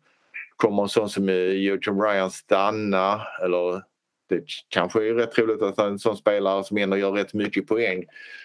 Kommer 0.56 0.84
en 0.84 0.90
sån 0.90 1.10
som 1.10 1.30
eh, 1.30 1.36
Joakim 1.36 2.02
Ryan 2.02 2.32
stanna? 2.32 3.22
Eller 3.44 3.82
det 4.30 4.44
kanske 4.70 5.10
är 5.10 5.14
rätt 5.14 5.38
roligt 5.38 5.62
att 5.62 5.80
en 5.80 6.00
sån 6.00 6.18
spelare 6.18 6.64
som 6.64 6.78
ändå 6.78 6.98
gör 6.98 7.12
rätt 7.12 7.34
mycket 7.34 7.68
poäng 7.68 8.04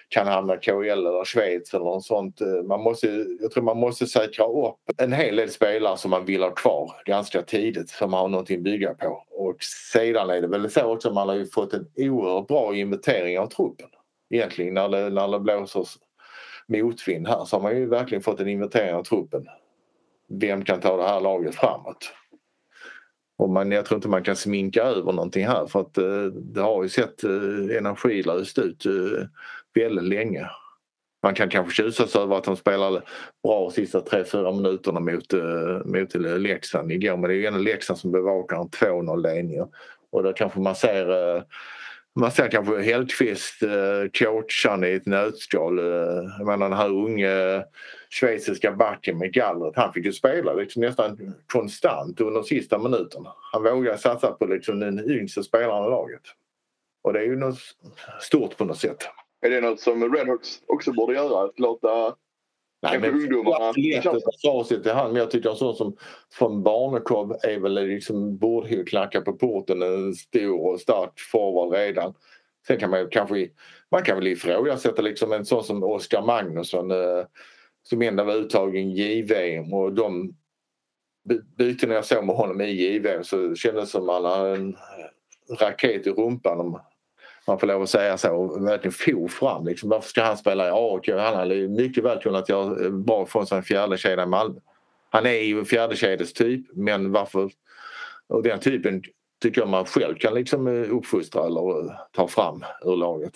kan 0.09 0.27
hamna 0.27 0.55
i 0.55 0.59
KHL 0.59 0.91
eller 0.91 1.25
Schweiz 1.25 1.75
eller 1.75 1.85
något 1.85 2.05
sånt. 2.05 2.41
Eh, 2.41 2.63
man 2.63 2.81
måste, 2.81 3.27
jag 3.41 3.51
tror 3.51 3.65
man 3.65 3.79
måste 3.79 4.07
säkra 4.07 4.47
upp 4.47 4.77
en 4.97 5.13
hel 5.13 5.37
del 5.37 5.51
spelare 5.51 5.97
som 5.97 6.11
man 6.11 6.25
vill 6.25 6.43
ha 6.43 6.51
kvar 6.51 7.03
ganska 7.05 7.43
tidigt 7.43 7.91
som 7.91 8.13
har 8.13 8.29
någonting 8.29 8.57
att 8.57 8.65
bygga 8.65 8.95
på. 8.95 9.25
Och 9.31 9.57
sedan 9.93 10.31
är 10.31 10.41
det 10.41 10.49
väl 10.49 10.71
så 10.71 10.85
också 10.85 11.09
att 11.09 11.15
man 11.15 11.29
har 11.29 11.37
ju 11.37 11.47
fått 11.47 11.75
en 11.75 11.87
oerhört 11.97 12.49
bra 12.49 12.75
inventering 12.75 13.39
av 13.39 13.47
truppen. 13.47 13.89
Egentligen 14.31 14.75
när 14.75 14.89
det, 14.89 15.11
när 15.11 15.29
det 15.29 15.41
blåser 15.41 15.87
motvind 16.67 17.29
här 17.29 17.45
så 17.45 17.57
har 17.57 17.63
man 17.63 17.77
ju 17.77 17.87
verkligen 17.87 18.23
fått 18.23 18.41
en 18.41 18.49
inventering 18.49 18.95
av 18.95 19.03
truppen. 19.03 19.47
Vem 20.29 20.65
kan 20.65 20.81
ta 20.81 20.97
det 20.97 21.09
här 21.09 21.21
laget 21.21 21.55
framåt? 21.55 22.13
Och 23.41 23.51
man, 23.51 23.71
jag 23.71 23.85
tror 23.85 23.97
inte 23.97 24.09
man 24.09 24.23
kan 24.23 24.37
sminka 24.37 24.83
över 24.83 25.13
någonting 25.13 25.47
här 25.47 25.67
för 25.67 25.81
att 25.81 25.99
eh, 25.99 26.25
det 26.25 26.61
har 26.61 26.83
ju 26.83 26.89
sett 26.89 27.25
eh, 27.25 27.77
energilöst 27.79 28.59
ut 28.59 28.87
eh, 28.87 28.93
väldigt 29.75 30.05
länge. 30.05 30.47
Man 31.23 31.35
kan 31.35 31.49
kanske 31.49 31.83
tjusas 31.83 32.17
över 32.17 32.37
att 32.37 32.45
de 32.45 32.57
spelade 32.57 33.03
bra 33.43 33.61
de 33.61 33.71
sista 33.71 34.01
3-4 34.01 34.57
minuterna 34.57 35.01
mot, 35.01 35.33
eh, 35.33 35.85
mot 35.85 36.15
Leksand 36.15 36.93
igår 36.93 37.17
men 37.17 37.31
det 37.31 37.35
är 37.35 37.39
ju 37.39 37.47
ändå 37.47 37.59
Leksand 37.59 37.99
som 37.99 38.13
bevakar 38.13 38.57
en 38.57 38.69
2-0 38.69 39.23
ledning. 39.23 39.61
Och 40.13 40.23
då 40.23 40.33
kanske 40.33 40.61
man 40.61 40.75
ser 40.75 41.37
eh, 41.37 41.43
man 42.15 42.31
ser 42.31 42.49
kanske 42.49 42.83
Hellkvist 42.83 43.63
eh, 43.63 44.11
coachande 44.13 44.89
i 44.89 44.95
ett 44.95 45.07
nötskal. 45.07 45.79
Eh, 45.79 45.85
jag 46.39 46.47
menar 46.47 46.69
den 46.69 46.79
här 46.79 46.89
unge 46.89 47.55
eh, 47.57 47.63
schweiziska 48.11 48.73
backen 48.73 49.19
med 49.19 49.33
gallret. 49.33 49.77
Han 49.77 49.93
fick 49.93 50.05
ju 50.05 50.13
spela 50.13 50.55
liksom 50.55 50.83
nästan 50.83 51.35
konstant 51.53 52.21
under 52.21 52.35
de 52.35 52.45
sista 52.45 52.79
minuterna. 52.79 53.35
Han 53.53 53.63
vågade 53.63 53.99
satsa 53.99 54.33
på 54.33 54.47
liksom 54.47 54.81
den 54.81 55.11
yngsta 55.11 55.43
spelaren 55.43 55.87
i 55.87 55.91
laget. 55.91 56.23
Och 57.03 57.13
det 57.13 57.19
är 57.19 57.25
ju 57.25 57.37
något 57.37 57.59
stort 58.21 58.57
på 58.57 58.65
något 58.65 58.79
sätt. 58.79 59.09
Är 59.43 59.51
det 59.51 59.61
något 59.61 59.81
som 59.81 60.15
Redhawks 60.15 60.49
också 60.67 60.93
borde 60.93 61.15
göra? 61.15 61.45
Att 61.45 61.59
låta 61.59 62.15
Nej, 62.83 62.99
men 62.99 63.15
ungdomarna... 63.15 63.73
facit 64.43 64.87
i 64.87 64.91
hand. 64.91 65.13
Men 65.13 65.21
jag 65.21 65.31
tycker 65.31 65.51
en 65.51 65.57
sån 65.57 65.77
som 65.77 65.97
från 66.33 66.63
Barnekow 66.63 67.37
är 67.43 67.59
väl 67.59 67.75
liksom 67.75 68.37
borde 68.37 68.85
knacka 68.85 69.21
på 69.21 69.33
porten. 69.33 69.83
En 69.83 70.15
stor 70.15 70.73
och 70.73 70.81
stark 70.81 71.21
forward 71.33 71.73
redan. 71.73 72.15
Sen 72.67 72.79
kan 72.79 72.91
man 72.91 73.09
kanske 73.11 73.49
man 73.91 74.03
kan 74.03 74.17
väl 74.17 74.27
ifrågasätta 74.27 75.03
liksom 75.03 75.33
en 75.33 75.45
sån 75.45 75.65
som 75.65 75.85
Oskar 75.85 76.23
Magnusson 76.23 76.91
eh, 76.91 77.25
som 77.83 78.03
ändå 78.03 78.25
var 78.25 78.35
uttagen 78.35 78.91
JVM 78.91 79.73
och 79.73 79.93
de 79.93 80.35
byten 81.59 81.91
jag 81.91 82.05
såg 82.05 82.25
med 82.25 82.37
honom 82.37 82.61
i 82.61 82.71
JVM 82.71 83.25
så 83.25 83.55
kändes 83.55 83.85
det 83.85 83.91
som 83.91 84.09
att 84.09 84.23
han 84.23 84.25
hade 84.25 84.55
en 84.57 84.77
raket 85.61 86.07
i 86.07 86.11
rumpan 86.11 86.79
man 87.51 87.59
får 87.59 87.67
lov 87.67 87.83
att 87.83 87.91
säga 87.91 88.19
så, 88.19 88.35
och 88.35 88.67
verkligen 88.67 88.93
for 88.93 89.29
fram. 89.29 89.67
Liksom. 89.67 89.89
Varför 89.89 90.09
ska 90.09 90.23
han 90.23 90.37
spela 90.37 90.69
i 90.69 90.71
AIK? 90.73 91.09
Han 91.09 91.35
hade 91.35 91.69
mycket 91.69 92.05
väl 92.05 92.19
kunnat 92.19 92.49
göra 92.49 92.85
eh, 92.85 92.91
bra 92.91 93.23
ifrån 93.23 93.47
sig 93.47 93.59
en 93.59 93.65
fjärdekedja 93.65 94.23
i 94.23 94.27
Malmö. 94.27 94.61
Han 95.11 95.27
är 95.27 95.41
ju 95.41 95.59
en 95.59 95.65
fjärdekedjes 95.65 96.33
typ 96.33 96.67
men 96.73 97.13
varför... 97.13 97.51
Och 98.29 98.43
den 98.43 98.61
typen 98.61 99.03
tycker 99.43 99.61
jag 99.61 99.69
man 99.69 99.85
själv 99.85 100.15
kan 100.15 100.35
liksom 100.35 100.67
eh, 100.67 100.97
uppfostra 100.97 101.47
eller 101.47 101.85
eh, 101.85 101.93
ta 102.13 102.29
fram 102.29 102.65
ur 102.85 102.97
laget. 102.97 103.33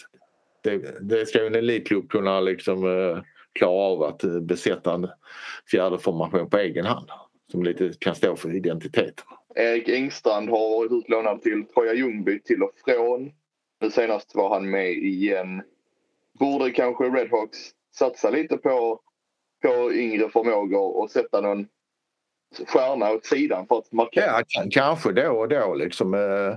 Det, 0.62 0.78
det 1.00 1.26
ska 1.26 1.40
ju 1.40 1.46
en 1.46 1.54
elitklubb 1.54 2.10
kunna 2.10 2.40
liksom 2.40 2.82
klara 3.52 3.70
av 3.70 4.02
att 4.02 4.22
besätta 4.42 4.94
en 4.94 5.08
fjärde 5.70 5.98
formation 5.98 6.50
på 6.50 6.58
egen 6.58 6.86
hand 6.86 7.08
som 7.50 7.62
lite 7.62 7.92
kan 7.98 8.14
stå 8.14 8.36
för 8.36 8.56
identiteten. 8.56 9.24
Erik 9.54 9.88
Engstrand 9.88 10.48
har 10.50 10.70
varit 10.70 10.92
utlånad 10.92 11.42
till 11.42 11.64
Troja 11.64 11.94
Ljungby 11.94 12.40
till 12.40 12.62
och 12.62 12.72
från. 12.84 13.30
Nu 13.84 13.90
senast 13.90 14.34
var 14.34 14.50
han 14.50 14.70
med 14.70 14.92
igen. 14.92 15.62
Borde 16.38 16.70
kanske 16.70 17.04
Redhawks 17.04 17.58
satsa 17.94 18.30
lite 18.30 18.56
på, 18.56 19.00
på 19.62 19.92
yngre 19.92 20.28
förmågor 20.28 20.96
och 20.96 21.10
sätta 21.10 21.40
någon 21.40 21.66
stjärna 22.66 23.12
åt 23.12 23.26
sidan 23.26 23.66
för 23.66 23.78
att 23.78 23.92
markera? 23.92 24.42
Ja, 24.48 24.64
kanske 24.70 25.12
då 25.12 25.30
och 25.30 25.48
då 25.48 25.74
liksom. 25.74 26.14
Eh, 26.14 26.56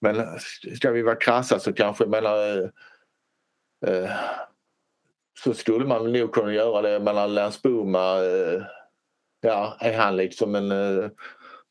men 0.00 0.26
ska 0.76 0.90
vi 0.90 1.02
vara 1.02 1.16
krassa 1.16 1.58
så 1.58 1.72
kanske, 1.72 2.04
jag 2.04 2.10
menar, 2.10 2.58
eh, 3.86 3.94
eh, 3.94 4.10
så 5.44 5.54
skulle 5.54 5.84
man 5.84 6.12
nog 6.12 6.32
kunna 6.32 6.52
göra 6.52 6.82
det 6.82 7.00
mellan 7.00 7.34
Länsboma, 7.34 8.16
ja, 9.40 9.76
är 9.80 9.98
han 9.98 10.16
liksom 10.16 10.54
en 10.54 10.70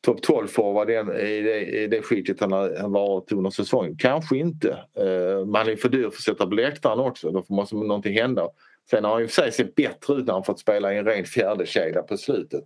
topp 0.00 0.22
12 0.22 0.46
forward 0.46 0.90
i 0.90 0.94
det, 1.40 1.64
i 1.64 1.86
det 1.86 2.02
skicket 2.02 2.40
han 2.40 2.52
har 2.52 2.88
varit 2.88 3.32
under 3.32 3.50
säsongen? 3.50 3.96
Kanske 3.96 4.36
inte. 4.36 4.68
Uh, 5.00 5.44
man 5.46 5.68
är 5.68 5.76
för 5.76 5.88
dyr 5.88 6.02
för 6.02 6.08
att 6.08 6.14
sätta 6.14 6.46
på 6.46 6.54
läktaren 6.54 6.98
också. 6.98 7.30
Då 7.30 7.44
måste 7.48 7.74
någonting 7.74 8.14
hända. 8.14 8.48
Sen 8.90 9.04
har 9.04 9.12
han 9.12 9.20
ju 9.20 9.28
för 9.28 9.42
sig 9.42 9.52
sett 9.52 9.74
bättre 9.74 10.14
ut 10.14 10.26
när 10.26 10.32
han 10.32 10.44
fått 10.44 10.60
spela 10.60 10.94
i 10.94 10.98
en 10.98 11.04
ren 11.04 11.24
fjärdekedja 11.24 12.02
på 12.02 12.16
slutet. 12.16 12.64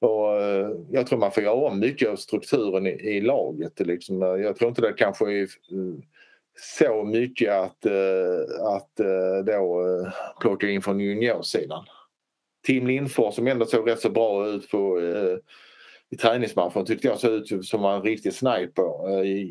Och, 0.00 0.42
eh, 0.42 0.70
jag 0.90 1.06
tror 1.06 1.18
man 1.18 1.32
får 1.32 1.42
göra 1.42 1.54
om 1.54 1.80
mycket 1.80 2.08
av 2.08 2.16
strukturen 2.16 2.86
i, 2.86 2.90
i 2.90 3.20
laget. 3.20 3.80
Liksom. 3.80 4.22
Eh, 4.22 4.28
jag 4.28 4.56
tror 4.56 4.68
inte 4.68 4.82
det 4.82 4.92
kanske 4.92 5.32
är 5.32 5.48
så 6.78 7.04
mycket 7.04 7.52
att, 7.52 7.86
att 8.60 8.96
då 9.46 9.84
plocka 10.40 10.68
in 10.68 10.82
från 10.82 11.00
juniorsidan. 11.00 11.84
Tim 12.66 12.86
Lindfors 12.86 13.34
som 13.34 13.46
ändå 13.46 13.64
såg 13.64 13.90
rätt 13.90 14.00
så 14.00 14.10
bra 14.10 14.48
ut 14.48 14.70
på, 14.70 15.00
i 16.12 16.16
träningsmatchen 16.16 16.84
tyckte 16.84 17.08
jag 17.08 17.18
såg 17.18 17.32
ut 17.32 17.64
som 17.64 17.84
en 17.84 18.02
riktig 18.02 18.32
sniper. 18.32 19.18
Eh, 19.18 19.46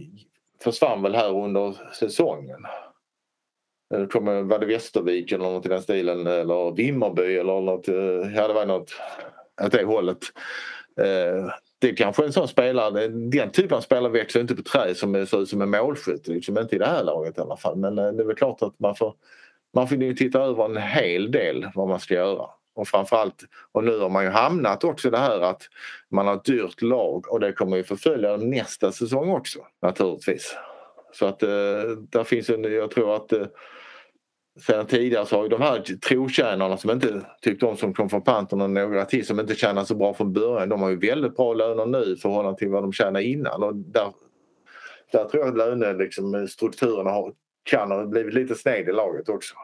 försvann 0.64 1.02
väl 1.02 1.16
här 1.16 1.44
under 1.44 1.76
säsongen. 1.94 2.66
Eh, 3.94 4.02
eh, 4.02 4.44
var 4.44 4.60
det 4.60 4.66
Västervik 4.66 5.32
eller 5.32 5.44
något 5.44 5.66
i 5.66 5.70
den 5.70 5.82
stilen 5.82 6.28
eller 6.28 6.76
Vimmerby 6.76 7.36
eller 7.38 7.62
något. 7.62 7.88
Ja 8.36 8.48
det 8.48 8.54
var 8.54 8.66
något 8.66 8.92
åt 9.62 9.72
det 9.72 9.84
hållet 9.84 10.20
det 11.80 11.90
är 11.90 11.96
kanske 11.96 12.26
en 12.26 12.34
sån 12.34 12.48
spelare, 12.48 13.08
den 13.08 13.52
typen 13.52 13.78
av 13.78 13.82
spelare 13.82 14.12
växer 14.12 14.42
inte 14.42 14.56
på 14.56 14.62
träd 14.62 14.98
som 14.98 15.28
ser 15.28 15.42
ut 15.42 15.50
som 15.50 15.62
en 15.62 15.70
målskytt. 15.70 16.28
Liksom 16.28 16.58
inte 16.58 16.76
i 16.76 16.80
det 16.80 16.86
här 16.86 17.04
laget 17.04 17.38
i 17.38 17.42
alla 17.42 17.58
fall. 17.58 17.78
Men 17.78 17.96
det 17.96 18.04
är 18.04 18.24
väl 18.24 18.36
klart 18.36 18.62
att 18.62 18.80
man 18.80 18.96
får, 18.96 19.14
man 19.74 19.88
får 19.88 19.98
ju 19.98 20.14
titta 20.14 20.40
över 20.42 20.66
en 20.66 20.78
hel 20.78 21.32
del 21.32 21.68
vad 21.76 21.88
man 21.88 22.00
ska 22.00 22.14
göra. 22.14 22.50
Och 22.74 22.88
framförallt, 22.88 23.44
och 23.72 23.84
nu 23.84 24.00
har 24.00 24.10
man 24.10 24.24
ju 24.24 24.30
hamnat 24.30 24.84
också 24.84 25.08
i 25.08 25.12
det 25.12 25.18
här 25.18 25.42
att 25.42 25.62
man 26.12 26.28
har 26.28 26.36
ett 26.36 26.46
dyrt 26.46 26.82
lag 26.82 27.32
och 27.32 27.40
det 27.40 27.54
kommer 27.54 27.78
ju 27.78 27.84
förfölja 27.84 28.38
nästa 28.38 28.92
säsong 28.92 29.30
också 29.30 29.60
naturligtvis. 29.82 30.56
Så 31.14 31.26
att 31.26 31.44
eh, 31.44 31.50
där 32.10 32.24
finns 32.24 32.50
en, 32.50 32.64
jag 32.64 32.92
tror 32.92 33.16
att 33.16 33.34
eh, 33.34 33.46
sedan 34.60 34.86
tidigare 34.86 35.26
så 35.26 35.36
har 35.36 35.44
ju 35.44 35.50
de 35.50 35.62
här 35.62 35.98
trotjänarna 36.08 36.78
som 36.78 36.92
inte 36.92 37.22
tyckte 37.42 37.66
om 37.66 37.78
som 37.78 37.94
kom 37.94 38.10
från 38.10 38.24
Pantern 38.24 38.62
och 38.62 38.70
några 38.70 39.06
till 39.06 39.26
som 39.26 39.40
inte 39.40 39.56
tjänar 39.56 39.84
så 39.84 39.96
bra 39.96 40.14
från 40.14 40.34
början. 40.34 40.70
De 40.70 40.82
har 40.82 40.90
ju 40.90 40.96
väldigt 40.96 41.36
bra 41.36 41.54
löner 41.54 41.86
nu 41.86 42.04
i 42.04 42.16
förhållande 42.16 42.60
till 42.60 42.70
vad 42.70 42.84
de 42.84 42.94
tjänade 42.94 43.24
innan. 43.24 43.64
Och 43.64 43.76
där, 43.76 44.14
där 45.12 45.26
tror 45.26 45.46
jag 45.46 45.52
att 45.52 45.58
lönestrukturerna 45.58 47.04
liksom, 47.04 47.14
har, 47.14 47.34
kan 47.64 47.92
ha 47.92 48.06
blivit 48.06 48.34
lite 48.34 48.56
sned 48.56 48.90
i 48.90 48.92
laget 48.92 49.30
också. 49.30 49.56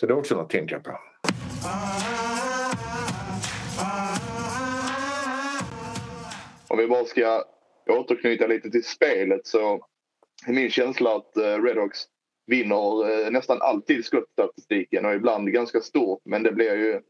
Så 0.00 0.06
det 0.06 0.12
är 0.12 0.18
också 0.18 0.34
något 0.34 0.44
att 0.44 0.50
tänka 0.50 0.80
på. 0.80 0.98
Om 6.68 6.78
vi 6.78 6.86
bara 6.86 7.04
ska 7.04 7.44
återknyta 7.88 8.46
lite 8.46 8.70
till 8.70 8.84
spelet 8.84 9.46
så 9.46 9.86
är 10.46 10.52
min 10.52 10.70
känsla 10.70 11.16
att 11.16 11.36
eh, 11.36 11.62
Redhawks 11.62 11.98
vinner 12.46 13.10
eh, 13.10 13.30
nästan 13.30 13.62
alltid 13.62 14.04
skottstatistiken 14.04 15.04
och 15.04 15.14
ibland 15.14 15.52
ganska 15.52 15.80
stort 15.80 16.20
men 16.24 16.42
det 16.42 16.52
blir 16.52 16.74
ju 16.74 17.00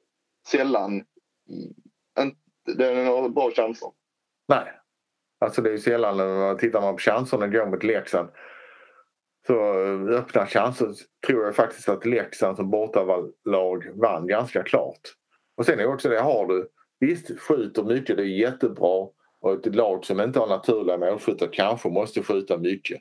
sällan 0.48 0.92
mm, 2.16 2.34
det 2.76 2.86
är 2.86 3.04
några 3.04 3.28
bra 3.28 3.50
chanser. 3.50 3.88
Nej, 4.48 4.72
alltså 5.40 5.62
det 5.62 5.70
är 5.70 5.72
ju 5.72 5.78
sällan 5.78 6.20
eh, 6.20 6.56
tittar 6.56 6.80
man 6.80 6.94
på 6.94 6.98
chanserna 6.98 7.46
går 7.46 7.66
mot 7.66 7.82
Leksand 7.82 8.28
så 9.46 9.84
eh, 9.84 10.18
öppna 10.18 10.46
chanser 10.46 10.88
tror 11.26 11.44
jag 11.44 11.56
faktiskt 11.56 11.88
att 11.88 12.06
Leksand 12.06 12.56
som 12.56 12.70
bortalag 12.70 13.90
vann 13.94 14.26
ganska 14.26 14.62
klart. 14.62 15.00
Och 15.56 15.66
sen 15.66 15.80
är 15.80 15.86
också 15.86 16.08
det, 16.08 16.20
har 16.20 16.46
du 16.46 16.68
visst 17.00 17.40
skjuter 17.40 17.82
mycket, 17.82 18.16
det 18.16 18.22
är 18.22 18.26
jättebra 18.26 19.08
och 19.40 19.66
ett 19.66 19.74
lag 19.74 20.04
som 20.04 20.20
inte 20.20 20.38
har 20.38 20.46
naturliga 20.46 20.98
målskyttar 20.98 21.48
kanske 21.52 21.88
måste 21.88 22.22
skjuta 22.22 22.58
mycket. 22.58 23.00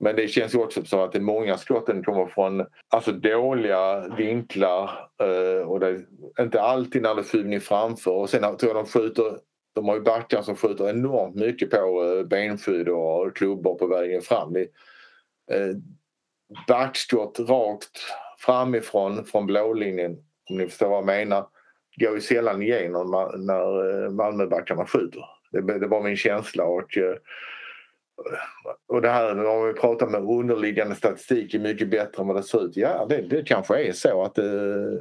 Men 0.00 0.16
det 0.16 0.28
känns 0.28 0.54
också 0.54 0.84
som 0.84 1.00
att 1.00 1.12
det 1.12 1.20
många 1.20 1.56
skotten 1.56 2.04
kommer 2.04 2.26
från 2.26 2.66
alltså 2.88 3.12
dåliga 3.12 4.08
vinklar 4.16 4.90
eh, 5.22 5.68
och 5.68 5.80
det 5.80 5.86
är 5.86 6.42
inte 6.42 6.60
alltid 6.60 7.02
när 7.02 7.14
det 7.14 7.20
är 7.20 7.24
skymning 7.24 7.60
framför. 7.60 8.10
Och 8.10 8.30
sen 8.30 8.40
tror 8.40 8.74
jag 8.74 8.84
de 8.84 8.86
skjuter, 8.86 9.38
de 9.74 9.88
har 9.88 9.94
ju 9.94 10.00
backar 10.00 10.42
som 10.42 10.56
skjuter 10.56 10.90
enormt 10.90 11.34
mycket 11.34 11.70
på 11.70 12.04
eh, 12.04 12.26
benskydd 12.26 12.88
och 12.88 13.36
klubbor 13.36 13.74
på 13.74 13.86
vägen 13.86 14.22
fram. 14.22 14.52
Det, 14.52 14.66
eh, 15.50 15.76
backskott 16.68 17.40
rakt 17.40 17.98
framifrån 18.38 19.24
från 19.24 19.46
blålinjen, 19.46 20.16
om 20.50 20.56
ni 20.56 20.66
förstår 20.66 20.88
vad 20.88 20.98
jag 20.98 21.06
menar, 21.06 21.46
går 21.96 22.14
ju 22.14 22.20
sällan 22.20 22.62
igenom 22.62 23.10
när 23.36 24.04
eh, 24.04 24.10
Malmöbackarna 24.10 24.86
skjuter. 24.86 25.24
Det, 25.52 25.78
det 25.78 25.86
var 25.86 26.02
min 26.02 26.16
känsla 26.16 26.64
och 26.64 26.96
eh, 26.96 27.14
och 28.88 29.02
det 29.02 29.08
här 29.08 29.46
om 29.46 29.66
vi 29.66 29.72
pratar 29.72 30.06
med 30.06 30.20
underliggande 30.20 30.94
statistik 30.94 31.54
är 31.54 31.58
mycket 31.58 31.90
bättre 31.90 32.22
än 32.22 32.28
vad 32.28 32.36
det 32.36 32.42
ser 32.42 32.64
ut. 32.64 32.76
Ja, 32.76 33.06
det, 33.08 33.22
det 33.22 33.42
kanske 33.42 33.84
är 33.84 33.92
så. 33.92 34.22
Att 34.24 34.34
det, 34.34 34.42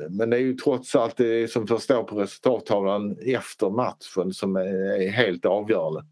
men 0.09 0.29
det 0.29 0.38
är 0.38 0.41
ju 0.41 0.53
trots 0.53 0.95
allt 0.95 1.17
det 1.17 1.51
som 1.51 1.67
förstår 1.67 2.03
på 2.03 2.15
resultattavlan 2.15 3.17
efter 3.25 3.69
matchen 3.69 4.33
som 4.33 4.55
är, 4.55 5.01
är 5.01 5.09
helt 5.09 5.45
avgörande. 5.45 6.05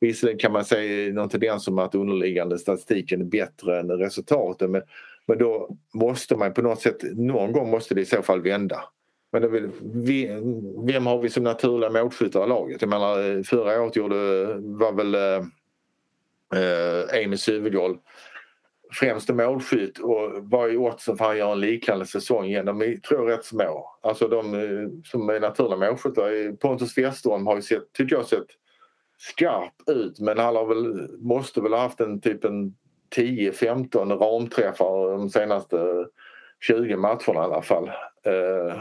Visserligen 0.00 0.38
kan 0.38 0.52
man 0.52 0.64
säga 0.64 1.12
någon 1.12 1.28
tendens 1.28 1.64
som 1.64 1.78
att 1.78 1.94
underliggande 1.94 2.58
statistiken 2.58 3.20
är 3.20 3.24
bättre 3.24 3.80
än 3.80 3.90
resultaten 3.90 4.70
men, 4.70 4.82
men 5.26 5.38
då 5.38 5.76
måste 5.94 6.36
man 6.36 6.54
på 6.54 6.62
något 6.62 6.80
sätt, 6.80 7.02
någon 7.02 7.52
gång 7.52 7.70
måste 7.70 7.94
det 7.94 8.00
i 8.00 8.04
så 8.04 8.22
fall 8.22 8.42
vända. 8.42 8.84
Men 9.32 9.42
det 9.42 9.48
vill, 9.48 9.70
vi, 9.82 10.26
vem 10.86 11.06
har 11.06 11.18
vi 11.18 11.28
som 11.28 11.44
naturliga 11.44 11.90
målskyttar 11.90 12.44
i 12.44 12.48
laget? 12.48 12.82
Jag 12.82 12.90
menar 12.90 13.42
förra 13.42 13.82
året 13.82 13.96
gjorde, 13.96 14.44
var 14.54 14.92
väl 14.92 15.14
eh, 15.14 15.46
eh, 16.60 17.24
Amy 17.24 17.36
främste 18.94 19.32
målskytt 19.32 19.98
och 19.98 20.30
vad 20.42 20.70
är 20.70 20.76
oddsen 20.76 21.16
för 21.16 21.24
att 21.24 21.30
han 21.30 21.38
gör 21.38 21.52
en 21.52 21.60
liknande 21.60 22.06
säsong 22.06 22.44
igen? 22.44 22.66
De 22.66 22.82
är, 22.82 22.96
tror 22.96 23.30
jag 23.30 23.38
rätt 23.38 23.44
små. 23.44 23.98
Alltså 24.02 24.28
de 24.28 24.54
eh, 24.54 24.88
som 25.04 25.28
är 25.28 25.40
naturliga 25.40 25.90
målskyttar. 25.90 26.56
Pontus 26.56 26.98
Westerholm 26.98 27.46
har 27.46 27.56
ju 27.56 27.62
sett, 27.62 27.92
tycker 27.92 28.16
jag, 28.16 28.26
sett 28.26 28.46
skarp 29.32 29.74
ut 29.86 30.20
men 30.20 30.38
han 30.38 30.56
har 30.56 30.66
väl, 30.66 31.08
måste 31.18 31.60
väl 31.60 31.72
ha 31.72 31.80
haft 31.80 32.00
en 32.00 32.20
typ 32.20 32.44
en 32.44 32.74
10-15 33.16 34.18
ramträffar 34.18 35.10
de 35.10 35.30
senaste 35.30 36.06
20 36.60 36.96
matcherna 36.96 37.18
i 37.26 37.36
alla 37.36 37.62
fall. 37.62 37.88
Eh, 38.26 38.78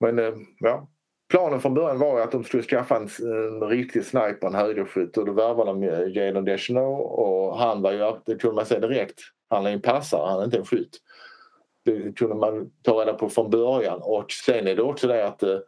men 0.00 0.18
eh, 0.18 0.34
ja, 0.58 0.88
Planen 1.32 1.60
från 1.60 1.74
början 1.74 1.98
var 1.98 2.20
att 2.20 2.32
de 2.32 2.44
skulle 2.44 2.62
skaffa 2.62 2.96
en, 2.96 3.08
en 3.22 3.68
riktig 3.68 4.04
sniper, 4.04 4.46
en 4.46 4.54
högerskytt 4.54 5.16
och 5.16 5.26
då 5.26 5.32
värvade 5.32 5.70
de 5.70 5.82
Jadon 6.12 6.44
Deschanel 6.44 7.00
och 7.00 7.58
han 7.58 7.82
var 7.82 7.92
ju, 7.92 8.12
det 8.26 8.34
kunde 8.34 8.56
man 8.56 8.66
säga 8.66 8.80
direkt, 8.80 9.20
han 9.48 9.66
är 9.66 9.70
en 9.70 9.82
passare, 9.82 10.28
han 10.28 10.40
är 10.40 10.44
inte 10.44 10.56
en 10.56 10.64
skytt. 10.64 10.98
Det 11.84 12.16
kunde 12.18 12.34
man 12.34 12.70
ta 12.82 13.00
reda 13.00 13.14
på 13.14 13.28
från 13.28 13.50
början 13.50 14.00
och 14.02 14.32
sen 14.32 14.66
är 14.66 14.76
det 14.76 14.82
också 14.82 15.08
det 15.08 15.26
att 15.26 15.42
eh, 15.42 15.58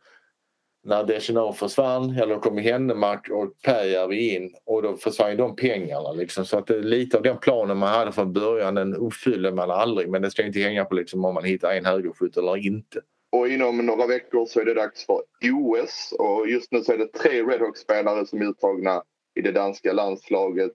när 0.85 1.05
Deschenau 1.05 1.53
försvann, 1.53 2.11
eller 2.11 2.35
då 2.35 2.40
kom 2.40 2.59
Hennemark 2.59 3.31
och 3.31 3.62
Pääjärvi 3.62 4.35
in 4.35 4.55
och 4.64 4.83
då 4.83 4.97
försvann 4.97 5.37
de 5.37 5.57
pengarna. 5.57 6.12
Liksom. 6.12 6.44
Så 6.44 6.59
att 6.59 6.66
det, 6.66 6.81
lite 6.81 7.16
av 7.16 7.23
den 7.23 7.38
planen 7.38 7.77
man 7.77 7.88
hade 7.88 8.12
från 8.12 8.33
början 8.33 8.75
den 8.75 8.94
uppfyller 8.94 9.53
man 9.53 9.70
aldrig 9.70 10.09
men 10.09 10.23
det 10.23 10.31
ska 10.31 10.47
inte 10.47 10.61
hänga 10.61 10.85
på 10.85 10.94
liksom, 10.94 11.25
om 11.25 11.35
man 11.35 11.44
hittar 11.44 11.75
en 11.75 11.85
högerskytt 11.85 12.37
eller 12.37 12.66
inte. 12.66 13.01
Och 13.33 13.49
inom 13.49 13.87
några 13.87 14.07
veckor 14.07 14.47
så 14.47 14.61
är 14.61 14.64
det 14.64 14.75
dags 14.75 15.07
för 15.07 15.23
OS 15.42 16.14
och 16.18 16.49
just 16.49 16.73
nu 16.73 16.81
så 16.81 16.92
är 16.92 16.99
det 16.99 17.12
tre 17.12 17.42
Redhawks-spelare 17.42 18.27
som 18.27 18.42
är 18.42 18.47
uttagna 18.47 19.03
i 19.35 19.42
det 19.42 19.53
danska 19.53 19.92
landslaget. 19.92 20.73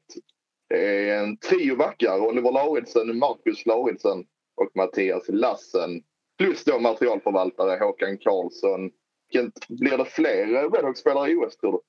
Det 0.69 1.09
är 1.09 1.23
en 1.23 1.37
trio 1.37 1.75
backar, 1.75 2.19
Oliver 2.19 2.51
Lauridsen, 2.51 3.17
Marcus 3.17 3.65
Lauridsen 3.65 4.25
och 4.61 4.71
Mattias 4.75 5.23
Lassen. 5.27 6.01
Plus 6.37 6.63
då 6.63 6.79
materialförvaltare 6.79 7.79
Håkan 7.79 8.17
Karlsson. 8.17 8.91
Blir 9.69 9.97
det 9.97 10.05
fler 10.05 10.71
Redhawks-spelare 10.71 11.31
i 11.31 11.35
OS 11.35 11.57
tror 11.57 11.71
du? 11.71 11.79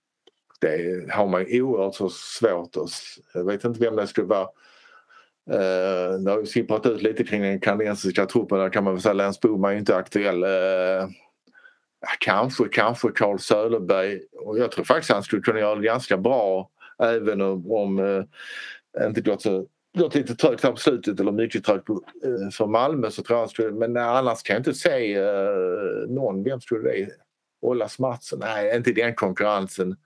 Det 0.61 1.13
har 1.13 1.27
man 1.27 1.47
oerhört 1.51 1.95
så 1.95 2.09
svårt 2.09 2.77
att... 2.77 2.91
Jag 3.35 3.45
vet 3.45 3.65
inte 3.65 3.81
vem 3.81 3.97
det 3.97 4.07
skulle 4.07 4.27
vara. 4.27 4.49
Uh, 5.51 6.21
det 6.25 6.31
har 6.31 6.39
ju 6.39 6.47
sipprat 6.47 6.87
ut 6.87 7.03
lite 7.03 7.25
kring 7.25 7.43
den 7.43 7.61
kanadensiska 7.61 8.27
truppen. 8.27 8.59
Där 8.59 8.69
kan 8.69 8.85
man 8.85 8.93
väl 8.93 9.03
säga 9.03 9.13
Lance 9.13 9.41
Boman 9.43 9.73
är 9.73 9.77
inte 9.77 9.97
aktuell. 9.97 10.45
Uh, 10.45 11.09
kanske, 12.19 12.69
kanske 12.69 13.09
Carl 13.09 13.39
Söderberg. 13.39 14.21
Och 14.33 14.59
jag 14.59 14.73
tror 14.73 14.85
faktiskt 14.85 15.13
han 15.13 15.23
skulle 15.23 15.43
kunna 15.43 15.61
göra 15.61 15.75
det 15.75 15.87
ganska 15.87 16.17
bra 16.17 16.71
även 17.03 17.41
om, 17.41 17.73
om 17.73 17.99
uh, 17.99 18.25
inte 19.07 19.21
gått 19.21 19.43
så 19.43 19.67
gått 19.99 20.15
lite 20.15 20.35
trögt 20.35 20.65
här 20.65 20.71
på 20.71 20.77
slutet 20.77 21.21
eller 21.21 21.33
mycket 21.33 21.65
trögt 21.65 21.87
för 22.53 22.67
Malmö 22.67 23.11
så 23.11 23.23
tror 23.23 23.37
jag 23.37 23.41
han 23.41 23.49
skulle, 23.49 23.71
men 23.71 23.97
annars 23.97 24.43
kan 24.43 24.55
jag 24.55 24.61
inte 24.61 24.75
säga 24.75 25.51
någon. 26.09 26.43
Vem 26.45 26.61
skulle 26.61 26.91
det 26.91 27.11
Ollas 27.61 27.99
Mattsson? 27.99 28.39
Nej, 28.39 28.77
inte 28.77 28.91
i 28.91 28.93
den 28.93 29.15
konkurrensen. 29.15 29.97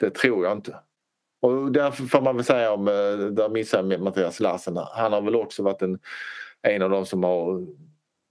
Det 0.00 0.10
tror 0.10 0.44
jag 0.44 0.56
inte. 0.56 0.76
Och 1.42 1.72
därför 1.72 2.04
får 2.04 2.20
man 2.20 2.36
väl 2.36 2.44
säga 2.44 2.72
om, 2.72 2.88
eh, 2.88 3.26
där 3.32 3.48
missar 3.48 3.98
Mattias 3.98 4.40
Larsen. 4.40 4.76
han 4.76 5.12
har 5.12 5.20
väl 5.20 5.36
också 5.36 5.62
varit 5.62 5.82
en, 5.82 5.98
en 6.62 6.82
av 6.82 6.90
de 6.90 7.06
som 7.06 7.24
har 7.24 7.66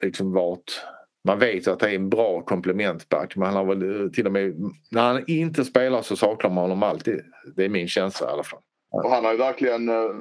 liksom 0.04 0.32
varit 0.32 0.86
man 1.24 1.40
vet 1.40 1.68
att 1.68 1.80
det 1.80 1.90
är 1.90 1.96
en 1.96 2.10
bra 2.10 2.42
komplementback 2.42 3.36
men 3.36 3.46
han 3.46 3.56
har 3.56 3.76
väl 3.76 4.04
eh, 4.04 4.10
till 4.10 4.26
och 4.26 4.32
med 4.32 4.56
när 4.92 5.02
han 5.02 5.24
inte 5.28 5.66
spelar 5.66 6.02
så 6.02 6.16
saknar 6.16 6.50
man 6.50 6.64
honom 6.64 6.84
alltid. 6.84 7.22
Det 7.56 7.66
är 7.66 7.70
min 7.70 7.88
känsla 7.88 8.28
i 8.28 8.32
alla 8.32 8.44
fall. 8.44 8.60
Och 8.92 9.10
han 9.10 9.26
har 9.26 9.32
ju 9.32 9.38
verkligen 9.38 9.90
eh, 9.90 10.16